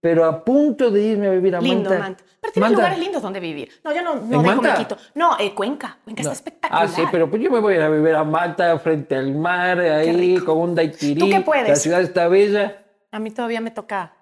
[0.00, 2.04] Pero a punto de irme a vivir a Lindo, Manta.
[2.04, 2.24] Manta.
[2.40, 2.76] Pero tiene Manta.
[2.80, 3.70] lugares lindos donde vivir.
[3.82, 4.72] No, yo no, no ¿En dejo Manta?
[4.72, 4.96] me quito.
[5.14, 5.98] No, eh, Cuenca.
[6.04, 6.30] Cuenca No.
[6.30, 6.84] está espectacular.
[6.84, 9.34] Ah, sí, pero pues yo me voy a ir a vivir a Manta, frente al
[9.34, 11.18] mar, ahí, con un daiquirí.
[11.18, 11.68] ¿Tú qué puedes?
[11.68, 12.84] La ciudad está bella.
[13.10, 14.12] A mí todavía me toca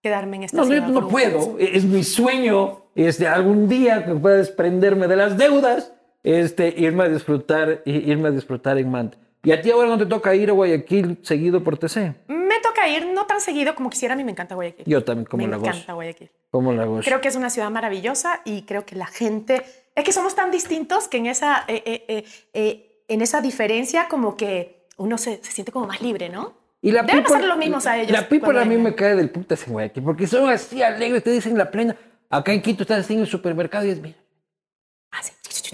[0.00, 1.56] quedarme en esta No, no, ciudad yo por no puedo.
[1.58, 5.92] Es mi sueño, este, algún día que pueda desprenderme de las deudas,
[6.24, 9.18] este, irme a disfrutar, irme a disfrutar en Manta.
[9.44, 12.14] Y a ti ahora no te toca ir a Guayaquil seguido por TC.
[12.28, 14.14] Me toca ir, no tan seguido como quisiera.
[14.14, 14.86] A mí me encanta Guayaquil.
[14.86, 15.94] Yo también, como me la encanta gozo.
[15.96, 16.30] Guayaquil.
[16.50, 17.02] Como la gozo.
[17.04, 19.62] Creo que es una ciudad maravillosa y creo que la gente...
[19.94, 24.34] Es que somos tan distintos que en esa, eh, eh, eh, en esa diferencia como
[24.36, 26.54] que uno se, se siente como más libre, ¿no?
[26.80, 29.14] Y la Deben people- pasar los mismos a ellos La people a mí me cae
[29.14, 31.94] del putas en Guayaquil, porque son así alegres, te dicen la plena.
[32.30, 34.16] Acá en Quito estás así en el supermercado y es, mira.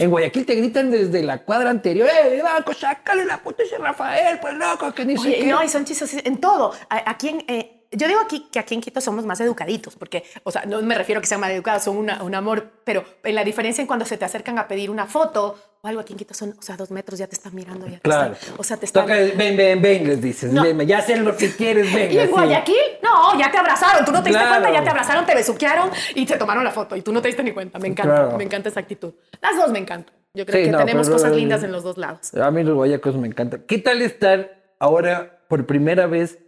[0.02, 4.38] En Guayaquil te gritan desde la cuadra anterior, ¡eh, Banco, sácale la puta ese Rafael,
[4.40, 5.46] pues loco, que ni sé Oye, qué".
[5.46, 6.72] no, y son chistosos en todo.
[6.88, 10.50] Aquí en, eh, yo digo aquí que aquí en Quito somos más educaditos, porque, o
[10.50, 13.34] sea, no me refiero a que sean mal educados, son una- un amor, pero en
[13.34, 16.18] la diferencia en cuando se te acercan a pedir una foto o algo aquí en
[16.18, 17.86] Quito son, o sea, dos metros ya te están mirando.
[17.86, 18.34] Ya te Claro.
[18.34, 19.04] están- o sea, te están...
[19.04, 20.62] Toca, ven, ven, ven, les dices, No.
[20.62, 22.12] ven, ya sé lo que quieres, ven.
[22.12, 22.30] Y en.
[22.30, 25.90] Guayaquil, no, ya te abrazaron, tú no te diste cuenta, ya te abrazaron, te besuquearon
[26.14, 27.78] y te tomaron la foto y tú no te diste ni cuenta.
[27.78, 28.36] Me encanta, Claro.
[28.36, 29.12] me encanta esa actitud.
[29.40, 30.14] Las dos me encantan.
[30.34, 32.34] Yo creo Sí, que no, tenemos pero- cosas lindas en los dos lados.
[32.34, 33.64] A mí los guayacos me encantan.
[33.66, 36.38] ¿Qué tal estar ahora por primera vez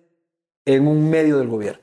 [0.67, 1.83] en un medio del gobierno?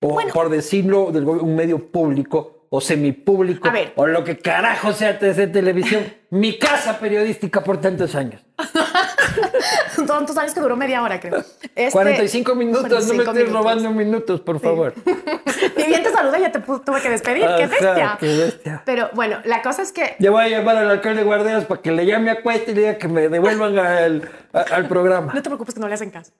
[0.00, 0.32] O Bueno.
[0.32, 6.04] por decirlo, del un medio público o semipúblico o lo que carajo sea TC Televisión.
[6.30, 8.42] mi casa periodística por tantos años.
[10.06, 11.44] Tantos años que duró media hora, creo.
[11.74, 13.52] Este, 45 minutos, no me 45 estés minutos.
[13.54, 14.94] robando minutos, por favor.
[15.76, 17.42] Ni bien te saluda, ya te tuve que despedir.
[17.56, 18.16] ¡Qué Ajá, bestia!
[18.20, 18.82] qué bestia.
[18.84, 21.80] Pero bueno, la cosa es que Ya voy a llamar al alcalde de Guarderas para
[21.82, 25.32] que le llame a Cuesta y le diga que me devuelvan al, al programa.
[25.34, 26.32] no te preocupes que no le hacen caso.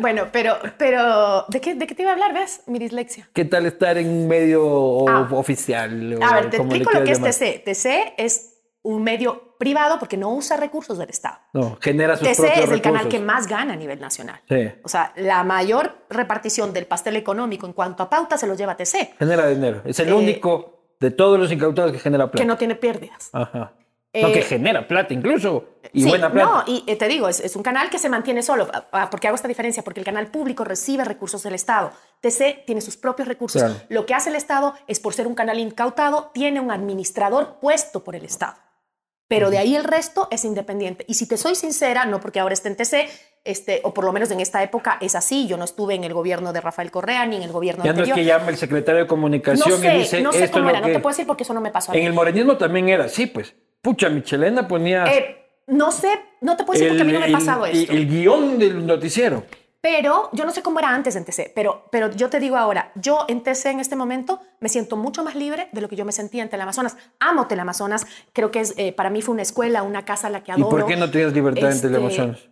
[0.00, 2.32] bueno, pero, pero ¿de qué, ¿de qué te iba a hablar?
[2.34, 2.62] ¿Ves?
[2.66, 3.28] Mi dislexia.
[3.32, 5.28] ¿Qué tal estar en un medio Ah.
[5.32, 6.18] oficial?
[6.22, 7.20] A ver, te explico lo que es?
[7.20, 7.62] TC.
[7.64, 11.38] TC es un medio privado porque no usa recursos del Estado.
[11.52, 14.40] No, genera sus TC propios es el canal que más gana a nivel nacional.
[14.48, 14.70] Sí.
[14.84, 18.76] O sea, la mayor repartición del pastel económico en cuanto a pauta se lo lleva
[18.76, 19.82] TC, Genera dinero.
[19.84, 22.42] Es el Eh, único de todos los incautados que genera plata.
[22.42, 23.28] que no tiene pérdidas.
[23.32, 23.72] Ajá.
[24.10, 25.66] Eh, no, que genera plata incluso.
[25.92, 26.48] Y Sí, buena plata.
[26.50, 28.66] No, y eh, te digo, es, es un canal que se mantiene solo.
[28.72, 29.84] Ah, ah, ¿Por qué hago esta diferencia?
[29.84, 31.92] Porque el canal público recibe recursos del Estado.
[32.20, 33.62] TC tiene sus propios recursos.
[33.62, 33.76] Claro.
[33.90, 38.02] Lo que hace el Estado es, por ser un canal incautado, tiene un administrador puesto
[38.02, 38.54] por el Estado.
[39.28, 41.04] Pero de ahí el resto es independiente.
[41.06, 43.08] Y si te soy sincera, no porque ahora esté en TC,
[43.44, 45.46] este, o por lo menos en esta época es así.
[45.46, 48.02] Yo no estuve en el gobierno de Rafael Correa ni en el gobierno ya no
[48.02, 50.70] es que llama el secretario de comunicación no sé, y dice no sé esto cómo
[50.70, 52.00] era, no te puedo decir porque eso no me pasó a mí.
[52.00, 53.54] En el morenismo también era así, pues.
[53.82, 56.08] Pucha, Michelena ponía Eh, no sé,
[56.40, 57.92] no te puedo decir porque a mí no me ha pasado el- esto.
[57.92, 59.44] el guion del noticiero.
[59.80, 62.90] Pero yo no sé cómo era antes en TC, pero, pero yo te digo ahora,
[62.96, 66.04] yo en TC en este momento me siento mucho más libre de lo que yo
[66.04, 66.96] me sentía en Teleamazonas.
[67.20, 70.42] Amo Teleamazonas, creo que es, eh, para mí fue una escuela, una casa a la
[70.42, 70.68] que ¿Y adoro.
[70.70, 72.48] por qué no tenías libertad Este, en Televisiones?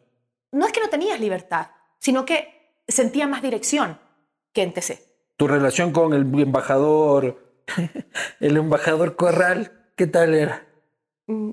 [0.52, 1.68] No es que no tenías libertad,
[1.98, 3.98] sino que sentía más dirección
[4.52, 5.02] que en TC.
[5.36, 7.62] Tu relación con el embajador,
[8.40, 10.64] el embajador Corral, ¿qué tal era?
[11.26, 11.50] Mm,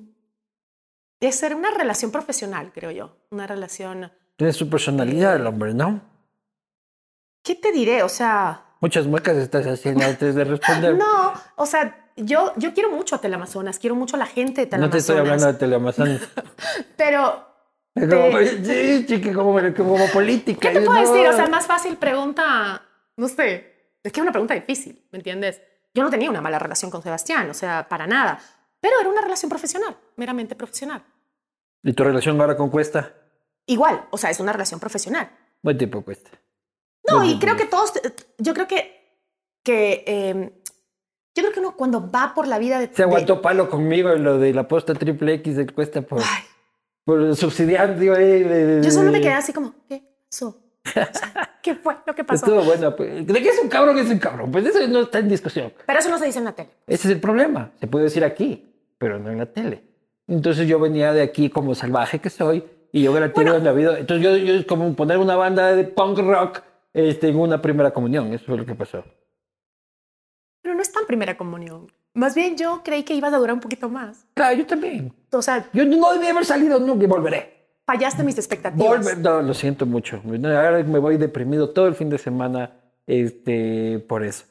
[1.20, 4.12] Es ser una relación profesional, creo yo, una relación...
[4.38, 6.02] Tiene su personalidad el hombre, ¿no?
[7.44, 8.04] ¿Qué te diré?
[8.04, 10.96] O sea, Muchas muecas estás haciendo antes de responder.
[10.98, 14.78] no, o sea, yo, yo quiero mucho a Teleamazonas, quiero mucho a la gente de
[14.78, 15.02] No te Teleamazonas.
[15.02, 16.22] estoy hablando de Teleamazonas.
[16.98, 17.48] Pero
[17.96, 18.66] Como, Te-
[19.00, 20.70] sí, chiqui, como, como política.
[20.72, 21.12] ¿Qué te puedo no.
[21.14, 21.28] decir?
[21.28, 22.82] O sea, más fácil pregunta,
[23.18, 25.62] no sé, es que es una pregunta difícil, ¿me entiendes?
[25.94, 28.40] Yo no tenía una mala relación con Sebastián, o sea, para nada,
[28.82, 31.04] pero era una relación profesional, meramente profesional.
[31.84, 33.14] ¿Y tu relación ahora con Cuesta?
[33.66, 35.30] Igual, o sea, es una relación profesional.
[35.62, 36.30] Buen tipo Cuesta.
[37.10, 37.94] No, Buen y creo que todos,
[38.38, 39.20] yo creo que,
[39.64, 40.62] que eh,
[41.36, 42.88] yo creo que uno cuando va por la vida de...
[42.88, 46.20] Se de- aguantó palo conmigo en lo de la posta triple X del Cuesta por...
[46.20, 46.44] Ay,
[47.06, 48.02] por subsidiando.
[48.16, 50.48] eh, Yo solo me quedé así como, ¿qué pasó?
[50.86, 51.12] O sea,
[51.64, 52.46] ¿Qué fue lo que pasó?
[52.46, 52.94] Estuvo bueno.
[52.96, 53.98] pues, ¿De qué es un cabrón?
[53.98, 54.52] Es un cabrón.
[54.52, 55.74] Pues eso no está en discusión.
[55.86, 56.70] Pero eso no se dice en la tele.
[56.88, 57.72] Ese es el problema.
[57.80, 59.82] Se puede decir aquí, pero no en la tele.
[60.28, 63.58] Entonces yo venía de aquí como salvaje que soy y yo gratuito Bueno.
[63.58, 64.00] en la vida.
[64.00, 66.62] Entonces yo, yo es como poner una banda de punk rock
[66.94, 68.32] este, en una primera comunión.
[68.34, 69.04] Eso fue lo que pasó.
[70.62, 71.92] Pero no es tan primera comunión.
[72.14, 74.26] Más bien yo creí que ibas a durar un poquito más.
[74.36, 75.12] Claro, yo también.
[75.32, 77.54] O sea, Yo no debí haber salido nunca y volveré.
[77.86, 78.88] fallaste mis expectativas.
[78.88, 80.22] Volver, no, lo siento mucho.
[80.24, 82.72] Ahora me voy deprimido todo el fin de semana
[83.08, 84.46] este, por eso.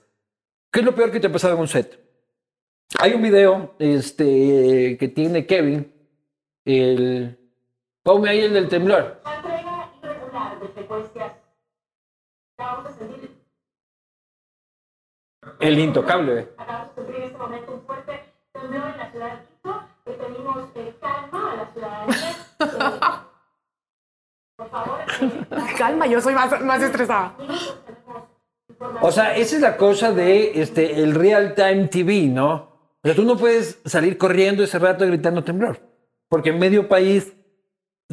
[0.73, 1.99] ¿Qué es lo peor que te ha pasado en un set?
[2.99, 5.91] Hay un video este, que tiene Kevin.
[6.65, 7.39] El...
[8.03, 9.21] Ponme ahí el del temblor.
[9.25, 11.33] La entrega irregular de frecuencias.
[12.59, 13.31] Acabamos de sentir,
[15.61, 16.41] El intocable.
[16.41, 16.49] eh.
[16.59, 18.21] acabamos de sentir en este momento un fuerte
[18.53, 19.83] temblor en la ciudad de Quito.
[20.07, 22.31] Le pedimos eh, calma a la ciudadanía.
[22.61, 22.99] Eh,
[24.57, 27.37] por favor, eh, Calma, yo soy más, más estresada.
[29.01, 32.55] O sea, esa es la cosa de este, el real time TV, ¿no?
[32.55, 35.81] O sea, tú no puedes salir corriendo ese rato gritando temblor.
[36.29, 37.33] Porque en medio país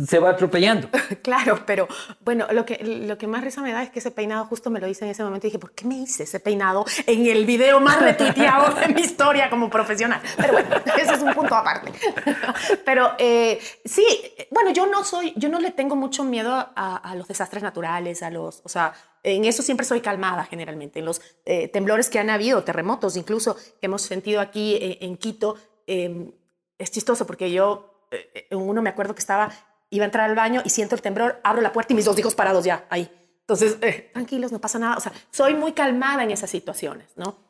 [0.07, 0.89] se va atropellando.
[1.23, 1.87] Claro, pero
[2.21, 4.79] bueno, lo que, lo que más risa me da es que ese peinado justo me
[4.79, 7.45] lo hice en ese momento y dije, ¿por qué me hice ese peinado en el
[7.45, 10.21] video más retuiteado de mi historia como profesional?
[10.37, 11.91] Pero bueno, ese es un punto aparte.
[12.85, 14.05] Pero eh, sí,
[14.51, 18.29] bueno, yo no soy, yo no le tengo mucho miedo a, los desastres naturales, a
[18.29, 18.93] los, o sea,
[19.23, 20.99] en eso siempre soy calmada generalmente.
[20.99, 25.17] En los eh, temblores que han habido, terremotos incluso que hemos sentido aquí eh, en
[25.17, 25.55] Quito,
[25.87, 26.31] eh,
[26.77, 29.51] es chistoso porque yo en uno me acuerdo que estaba,
[29.89, 32.17] iba a entrar al baño y siento el temblor, abro la puerta y mis dos
[32.19, 33.11] hijos parados ya ahí.
[33.41, 34.97] Entonces, eh, tranquilos, no pasa nada.
[34.97, 37.49] O sea, soy muy calmada en esas situaciones, ¿no?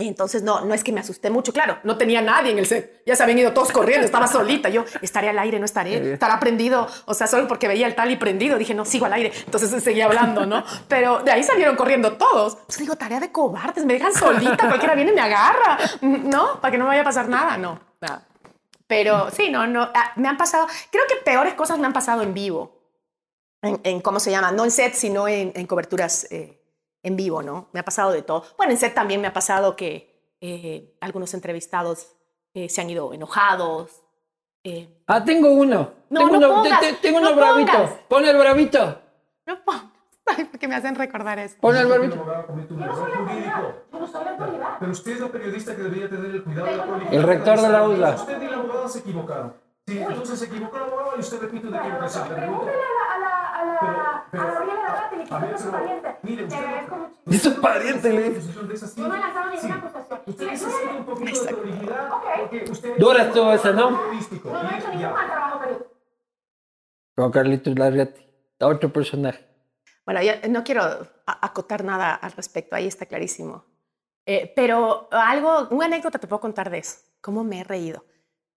[0.00, 3.02] Entonces, no, no es que me asusté mucho, claro, no tenía nadie en el set,
[3.04, 6.38] ya se habían ido todos corriendo, estaba solita, yo estaré al aire, no estaré, estará
[6.38, 9.32] prendido, o sea, solo porque veía el tal y prendido, dije, no, sigo al aire,
[9.44, 10.62] entonces seguía hablando, ¿no?
[10.86, 12.58] Pero de ahí salieron corriendo todos.
[12.66, 16.60] Pues digo, tarea de cobardes, me dejan solita, cualquiera viene y me agarra, ¿no?
[16.60, 18.27] Para que no me vaya a pasar nada, no, nada.
[18.88, 22.22] Pero sí, no, no, ah, me han pasado, creo que peores cosas me han pasado
[22.22, 22.74] en vivo,
[23.62, 24.50] en, en ¿cómo se llama?
[24.50, 26.60] No en set, sino en, en coberturas eh,
[27.02, 27.68] en vivo, ¿no?
[27.72, 28.44] Me ha pasado de todo.
[28.56, 32.12] Bueno, en set también me ha pasado que eh, algunos entrevistados
[32.54, 34.02] eh, se han ido enojados.
[34.64, 35.92] eh, Ah, tengo uno.
[36.10, 37.72] No, tengo no uno, pongas, te- tengo no uno bravito.
[37.72, 37.90] pongas.
[38.08, 39.02] Ponle el bravito.
[39.46, 39.84] no pongas.
[40.26, 41.56] Ay, porque me hacen recordar eso.
[41.60, 42.24] Ponle el Un bravito.
[44.78, 47.14] Pero usted es la periodista que debería tener el cuidado de la colegialidad.
[47.14, 48.10] El rector de la UDLA.
[48.14, 49.54] Usted y la abogada se equivocaron.
[49.86, 52.28] Sí, entonces se equivocó la abogada y usted repite una equivocación.
[52.28, 54.44] Pregúntele a la, a la, a la, Pero-
[55.30, 56.16] a es su pariente.
[56.22, 57.38] mire, usted- agradezco mucho.
[57.38, 58.40] Su pariente, le de.
[58.40, 59.70] Yo no he lanzado ninguna Sí.
[59.70, 60.20] acusación.
[60.26, 62.22] Usted Y necesita un poquito de credibilidad Ok.
[62.40, 62.96] porque usted...
[62.98, 63.90] Dura estuvo esa, ¿no?
[63.90, 65.86] No, no he hecho ningún mal trabajo, pero
[67.16, 68.22] Con Carlitos Larriati.
[68.60, 69.46] Otro personaje.
[70.04, 73.64] Bueno, ya no quiero a- acotar nada al respecto, ahí está clarísimo.
[74.30, 78.04] Eh, pero algo, una anécdota te puedo contar de eso, cómo me he reído.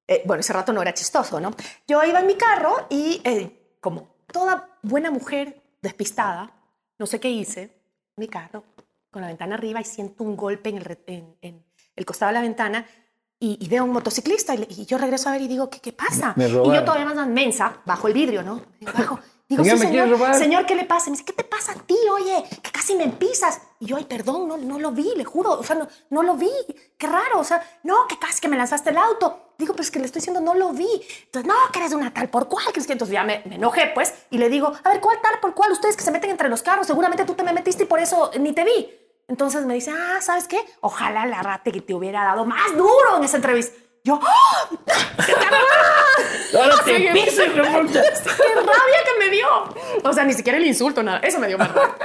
[0.06, 1.52] Eh, bueno, ese rato no era chistoso, ¿no?
[1.88, 6.52] Yo iba en mi carro y eh, como toda buena mujer despistada,
[7.00, 7.74] no sé qué hice,
[8.18, 8.66] mi carro,
[9.10, 11.66] con la ventana arriba y siento un golpe en el, en- en
[11.96, 12.86] el costado de la ventana
[13.40, 15.70] y, y veo a un motociclista y, le- y yo regreso a ver y digo,
[15.70, 16.34] ¿qué, qué pasa?
[16.66, 18.62] Y yo todavía más mensa, bajo el vidrio, ¿no?
[18.82, 19.20] Bajo,
[19.52, 20.36] digo, Señor, sí, ¿me quiere señor, robar?
[20.36, 21.06] señor, ¿qué le pasa?
[21.06, 21.98] Me dice, ¿qué te pasa a ti?
[22.12, 23.62] Oye, que casi me pisas.
[23.80, 25.52] Y yo, ay, perdón, no, no lo vi, le juro.
[25.54, 26.52] O sea, no, no lo vi.
[26.98, 27.40] Qué raro.
[27.40, 29.54] O sea, no, que casi que me lanzaste el auto.
[29.58, 30.90] Digo, pero es que le estoy diciendo, no lo vi.
[31.26, 32.66] Entonces, no, que eres una tal por cual.
[32.74, 35.54] Que entonces ya me, me enojé, pues, y le digo, a ver, ¿cuál tal por
[35.54, 35.72] cual?
[35.72, 38.32] Ustedes que se meten entre los carros, seguramente tú te me metiste y por eso
[38.40, 38.90] ni te vi.
[39.28, 40.60] Entonces me dice, ah, ¿sabes qué?
[40.82, 43.78] Ojalá la rata que te hubiera dado más duro en esa entrevista.
[44.04, 44.70] Yo, ¡ah!
[46.56, 47.44] Ahora te Oye, piso.
[47.54, 49.48] ¡Qué rabia que me dio!
[50.04, 51.20] O sea, ni siquiera el insulto, nada.
[51.20, 51.96] Eso me dio más rabia.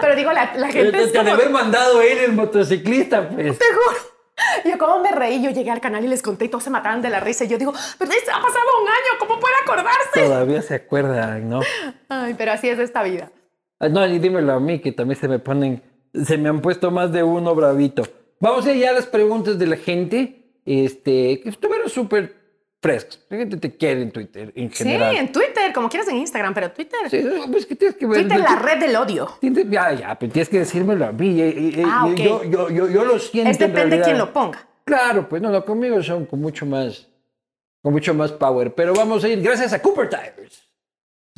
[0.00, 1.30] Pero digo, la, la gente Te es te como...
[1.32, 3.58] haber mandado él el motociclista, pues.
[3.58, 3.96] Te juro.
[4.64, 7.02] Yo como me reí, yo llegué al canal y les conté y todos se mataron
[7.02, 7.44] de la risa.
[7.44, 10.22] Y yo digo, pero esto ha pasado un año, ¿cómo puede acordarse?
[10.22, 11.60] Todavía se acuerdan, ¿no?
[12.08, 13.30] Ay, pero así es esta vida.
[13.78, 15.82] Ah, No, y dímelo a mí, que también se me ponen,
[16.24, 18.02] se me han puesto más de uno bravito.
[18.40, 22.34] Vamos a ir ya a las preguntas de la gente, este, que estuvieron súper
[22.82, 23.20] frescas.
[23.28, 25.16] La gente te quiere en Twitter, en Sí, general.
[25.16, 26.98] en Twitter, como quieras en Instagram, pero Twitter.
[27.10, 28.22] Sí, pues que tienes que ver.
[28.22, 29.28] Twitter, la red del odio.
[29.40, 31.40] Tienes- Ya, ya, pero tienes que decírmelo a mí.
[31.40, 33.50] eh, eh, Ah, eh, yo, yo, yo, yo lo siento.
[33.50, 34.66] Es en depende de quién lo ponga.
[34.84, 37.06] Claro, pues no, no, conmigo son con mucho más,
[37.82, 38.74] con mucho más power.
[38.74, 40.68] Pero vamos a ir, gracias a Cooper Tires.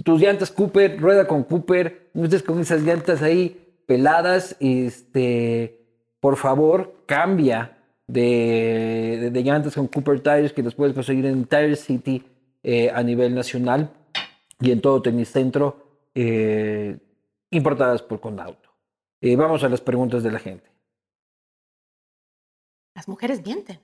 [0.04, 4.56] Tus llantas Cooper, rueda con Cooper, estés con esas llantas ahí peladas.
[4.58, 5.80] Este,
[6.20, 7.78] por favor, cambia
[8.12, 12.24] de, de- de llantas con Cooper Tires que los puedes conseguir en Tire City
[12.62, 13.90] eh, a nivel nacional
[14.60, 16.96] y en todo Teniscentro, eh,
[17.50, 18.70] importadas por Condauto.
[19.20, 20.70] Eh, vamos a las preguntas de la gente.
[22.94, 23.80] Las mujeres mienten.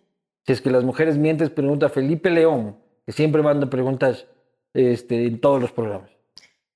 [0.47, 2.77] Si es que las mujeres mientes, pregunta Felipe León,
[3.07, 4.27] que siempre manda preguntas
[4.75, 6.11] este, en todos los programas.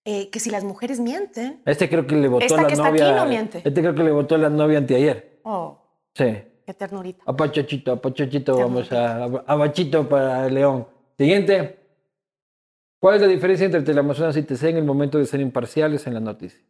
[0.05, 1.62] Eh, que si las mujeres mienten.
[1.64, 3.16] Este creo que le votó Esta la que está aquí novia.
[3.16, 3.59] no miente.
[3.59, 5.38] Este creo que le votó la novia anteayer.
[5.44, 5.78] Oh,
[6.14, 6.24] Sí.
[6.65, 7.23] Qué ternurita.
[7.27, 10.87] A Pachachito, a Pachachito, Te vamos a, a Bachito para León.
[11.19, 11.79] Siguiente.
[12.99, 16.15] ¿Cuál es la diferencia entre Teleamazonas y TC en el momento de ser imparciales en
[16.15, 16.61] la noticia?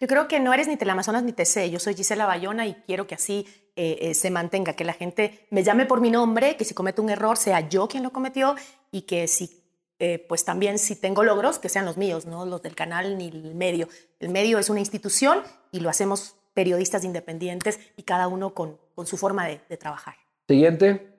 [0.00, 1.70] Yo creo que no eres ni Teleamazonas ni TC.
[1.70, 5.46] Yo soy Gisela Bayona y quiero que así eh, eh, se mantenga, que la gente
[5.50, 8.56] me llame por mi nombre, que si cometo un error sea yo quien lo cometió
[8.90, 9.62] y que si,
[10.00, 13.28] eh, pues también si tengo logros, que sean los míos, no los del canal ni
[13.28, 13.88] el medio.
[14.18, 19.06] El medio es una institución y lo hacemos periodistas independientes y cada uno con, con
[19.06, 20.16] su forma de, de trabajar.
[20.48, 21.16] Siguiente.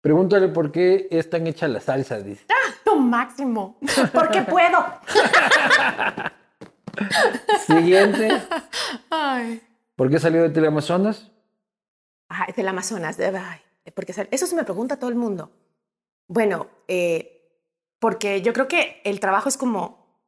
[0.00, 2.46] Pregúntale por qué es tan hecha la salsa, dice.
[2.86, 3.76] Lo máximo,
[4.14, 4.82] porque puedo.
[7.66, 8.30] Siguiente.
[9.10, 9.62] Ay.
[9.94, 11.30] ¿Por qué salió de Teleamazonas?
[12.30, 13.60] Ay, del Amazonas, ay,
[13.94, 15.50] porque eso se me pregunta todo el mundo.
[16.28, 17.60] Bueno, eh,
[17.98, 20.24] porque yo creo que el trabajo es como,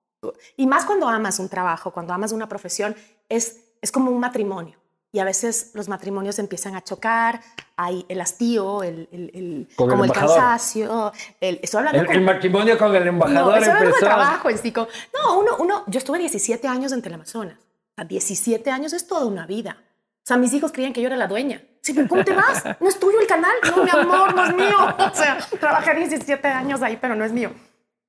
[0.58, 2.94] y más cuando amas un trabajo, cuando amas una profesión,
[3.30, 4.78] es, es como un matrimonio.
[5.14, 7.42] Y a veces los matrimonios empiezan a chocar,
[7.76, 10.36] hay el hastío, el, el- el- el como el, embajador.
[10.38, 11.12] cansancio.
[11.38, 14.06] El, estoy hablando El, con- el matrimonio con el no, embajador estoy hablando de empezó.
[14.06, 14.72] trabajo en sí.
[14.72, 17.58] con- No, uno, uno, yo estuve 17 años en Teleamazonas.
[17.94, 19.76] Sea, 17 años es toda una vida.
[19.82, 21.60] O sea, mis hijos creían que yo era la dueña.
[21.82, 22.62] Sí, pero ¿cómo te vas?
[22.80, 23.52] ¿No es tuyo el canal?
[23.76, 24.76] No, mi amor, no es mío.
[25.12, 27.50] O sea, trabajé 17 años ahí, pero no es mío.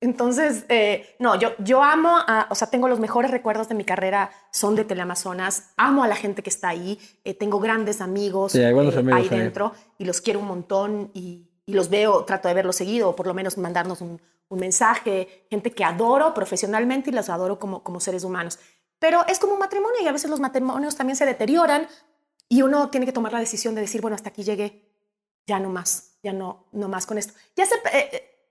[0.04, 3.86] Entonces, eh, no, yo, yo amo, a- o sea, tengo los mejores recuerdos de mi
[3.86, 8.52] carrera, son de Teleamazonas, amo a la gente que está ahí, eh, tengo grandes amigos,
[8.52, 11.90] Sí, hay buenos eh, amigos ahí dentro y los quiero un montón y, y los
[11.90, 15.86] veo, trato de verlos seguido o por lo menos mandarnos un, un mensaje, gente que
[15.86, 18.60] adoro profesionalmente y los adoro como, como seres humanos.
[19.00, 21.88] Pero es como un matrimonio y a veces los matrimonios también se deterioran
[22.50, 24.92] y uno tiene que tomar la decisión de decir, bueno, hasta aquí llegué,
[25.48, 27.34] ya no más, ya no, no más con esto.
[27.56, 27.76] Ya se,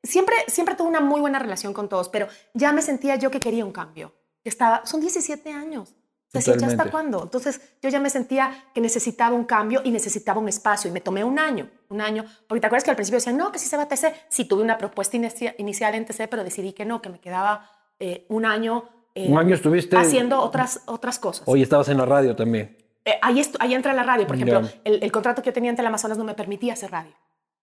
[0.03, 3.41] siempre, siempre tuve una muy buena relación con todos, pero ya me sentía yo que
[3.41, 4.13] quería un cambio.
[4.45, 5.95] Estaba, son 17 años.
[6.33, 7.23] Sea, ¿ya hasta cuándo?
[7.25, 11.03] Entonces yo ya me sentía que necesitaba un cambio y necesitaba un espacio y me
[11.03, 13.69] tomé un año, un año, porque te acuerdas que al principio decían, no, que sí
[13.69, 14.15] se va a TC.
[14.31, 17.71] Sí, tuve una propuesta inicia- inicial en TC, pero decidí que no, que me quedaba
[17.99, 19.95] eh, un año, eh, Un año estuviste.
[19.99, 21.43] haciendo otras, otras cosas.
[21.47, 22.79] Hoy estabas en la radio también.
[23.05, 25.77] Eh, ahí, ahí entra la radio, por ejemplo, el, el contrato que yo tenía en
[25.77, 27.13] Teleamazonas no me permitía hacer radio.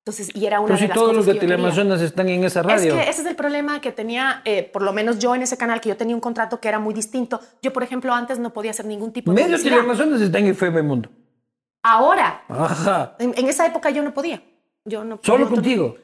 [0.06, 1.40] Entonces, y era una Pero de si las todos cosas los de.
[1.40, 2.96] Teleamazonas están en esa Es radio.
[2.96, 5.82] que ese es el problema que tenía, eh, por lo menos yo en ese canal,
[5.82, 7.40] que yo tenía un contrato que era muy distinto.
[7.62, 9.62] Yo, por ejemplo, antes no podía hacer ningún tipo de Medio.
[9.62, 11.10] Teleamazonas está en FM Mundo.
[11.84, 13.16] Ahora, Ajá.
[13.20, 14.42] en, en esa época yo no podía.
[14.86, 15.98] Yo no Solo yo no- contigo.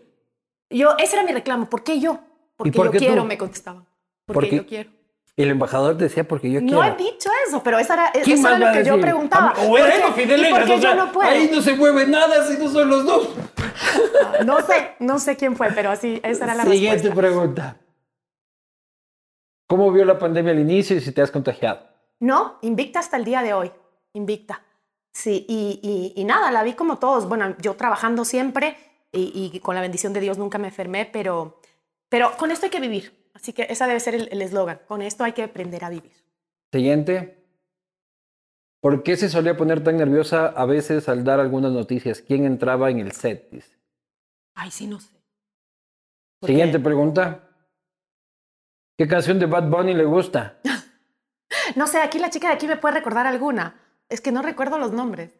[0.69, 1.69] Yo, ese era mi reclamo.
[1.69, 2.19] ¿Por qué yo?
[2.57, 3.27] Porque por yo qué quiero, tú?
[3.27, 3.83] me contestaban.
[4.25, 4.89] Porque Porque yo quiero.
[5.37, 7.11] El embajador decía porque yo No he quiero.
[7.11, 9.53] dicho eso, pero esa era, ¿Quién eso era lo que yo preguntaba.
[9.63, 11.29] O ¿Por era qué- Fidel ¿Y por Egas, qué o sea, no puedo?
[11.29, 13.29] Ahí no se mueve nada si no son los dos.
[14.45, 17.21] No sé, no sé quién fue, pero así, esa era la Siguiente respuesta.
[17.21, 17.77] pregunta.
[19.67, 21.81] ¿Cómo vio la pandemia al inicio y si te has contagiado?
[22.19, 23.71] No, invicta hasta el día de hoy.
[24.13, 24.61] Invicta.
[25.11, 25.79] Sí, y,
[26.15, 27.27] y- y nada, la vi como todos.
[27.27, 28.77] Bueno, yo trabajando siempre
[29.11, 31.59] y, y con la bendición de Dios nunca me enfermé, pero,
[32.09, 33.24] pero con esto hay que vivir.
[33.35, 34.79] Así que esa debe ser el eslogan.
[34.87, 36.13] Con esto hay que aprender a vivir.
[36.71, 37.45] Siguiente.
[38.81, 42.21] ¿Por qué se solía poner tan nerviosa a veces al dar algunas noticias?
[42.21, 43.49] ¿Quién entraba en el set?
[43.51, 43.77] Dice.
[44.55, 45.09] Ay, sí, no sé.
[46.43, 47.49] Siguiente pregunta.
[48.97, 50.59] ¿Qué canción de Bad Bunny le gusta?
[51.75, 53.81] No sé, aquí la chica de aquí me puede recordar alguna.
[54.07, 55.31] Es que no recuerdo los nombres.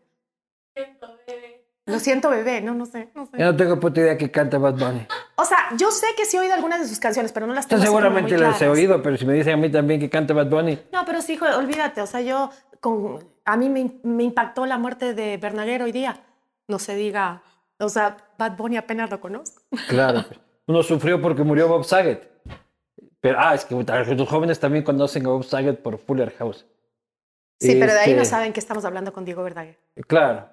[1.87, 2.61] Lo siento, bebé.
[2.61, 3.37] No, no sé, no sé.
[3.37, 5.05] Yo no tengo puta idea que canta Bad Bunny.
[5.35, 7.65] O sea, yo sé que sí he oído algunas de sus canciones, pero no las
[7.67, 10.09] Yo tengo como seguramente las he oído, pero si me dicen a mí también que
[10.09, 12.01] canta Bad Bunny, No, pero sí, hijo, olvídate.
[12.01, 16.21] O sea, yo, con, a mí me, me impactó la muerte de Bernaguer hoy día.
[16.67, 17.43] No se diga,
[17.77, 19.61] o sea, Bad Bunny apenas lo conozco.
[19.87, 20.25] claro.
[20.67, 22.27] Uno sufrió porque murió Bob Saget.
[23.21, 23.75] Pero, ah, es que
[24.15, 26.65] los jóvenes también conocen a Bob Saget por Fuller House.
[27.59, 29.77] Sí, pero de ahí no Este, saben que estamos hablando con Diego Verdaguer.
[30.07, 30.49] Claro.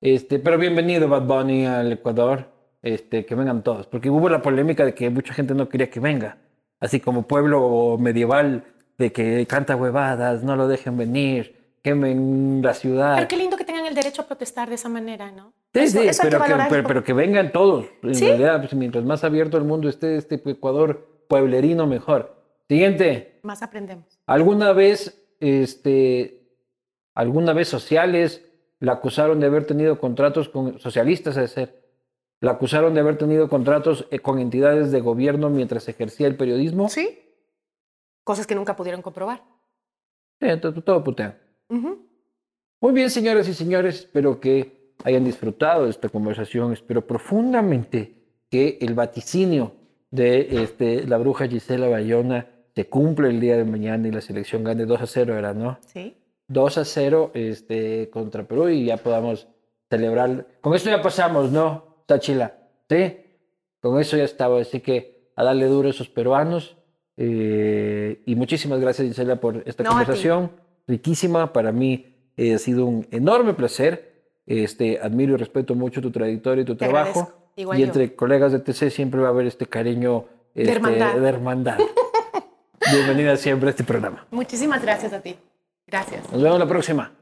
[0.00, 2.48] Este, pero bienvenido Bad Bunny al Ecuador.
[2.82, 3.86] Este, que vengan todos.
[3.86, 6.38] Porque hubo la polémica de que mucha gente no quería que venga.
[6.78, 8.64] Así como pueblo medieval
[8.96, 13.16] de que canta huevadas, no lo dejen venir, quemen la ciudad.
[13.16, 15.52] Pero qué lindo que tengan el derecho a protestar de esa manera, ¿no?
[15.74, 17.84] Sí, Eso- sí, eso pero, que, pero, pero que vengan todos.
[18.02, 18.26] En ¿Sí?
[18.26, 22.34] realidad, pues, mientras más abierto el mundo esté este Ecuador pueblerino, mejor.
[22.66, 23.40] Siguiente.
[23.42, 24.06] Más aprendemos.
[24.26, 26.46] ¿Alguna vez, este,
[27.14, 28.42] alguna vez sociales
[28.80, 31.80] la acusaron de haber tenido contratos con socialistas, a ser,
[32.40, 36.88] La acusaron de haber tenido contratos eh, con entidades de gobierno mientras ejercía el periodismo.
[36.88, 37.18] Sí.
[38.24, 39.44] Cosas que nunca pudieron comprobar.
[40.40, 41.38] Sí, todo, todo putea.
[41.68, 46.72] Muy bien, señoras y señores, espero que hayan disfrutado de esta conversación.
[46.72, 48.14] Espero profundamente
[48.48, 49.74] que el vaticinio
[50.10, 54.64] de este, la bruja Gisela Bayona se cumpla el día de mañana y la selección
[54.64, 55.78] gane 2 a 0, era, ¿no?
[55.86, 56.16] Sí.
[56.50, 59.46] 2 a 0 este, contra Perú y ya podamos
[59.88, 60.46] celebrar.
[60.60, 62.02] Con esto ya pasamos, ¿no?
[62.06, 62.54] Tachila,
[62.88, 63.18] ¿sí?
[63.80, 66.76] Con eso ya estaba, así que a darle duro a esos peruanos.
[67.16, 70.50] eh, y muchísimas gracias, Gisela, por esta No, conversación
[70.88, 71.52] riquísima.
[71.52, 74.10] Para mí eh, ha sido un enorme placer.
[74.46, 77.32] Este, admiro y respeto mucho tu trayectoria y tu Te trabajo.
[77.54, 77.86] Igual y yo.
[77.86, 80.24] entre colegas de TC siempre va a haber este cariño
[80.54, 81.14] este, hermandad.
[81.14, 81.78] de hermandad.
[82.92, 84.26] Bienvenida siempre a este programa.
[84.32, 85.36] Muchísimas gracias a ti.
[85.90, 86.30] Gracias.
[86.32, 87.12] Nos vemos la próxima.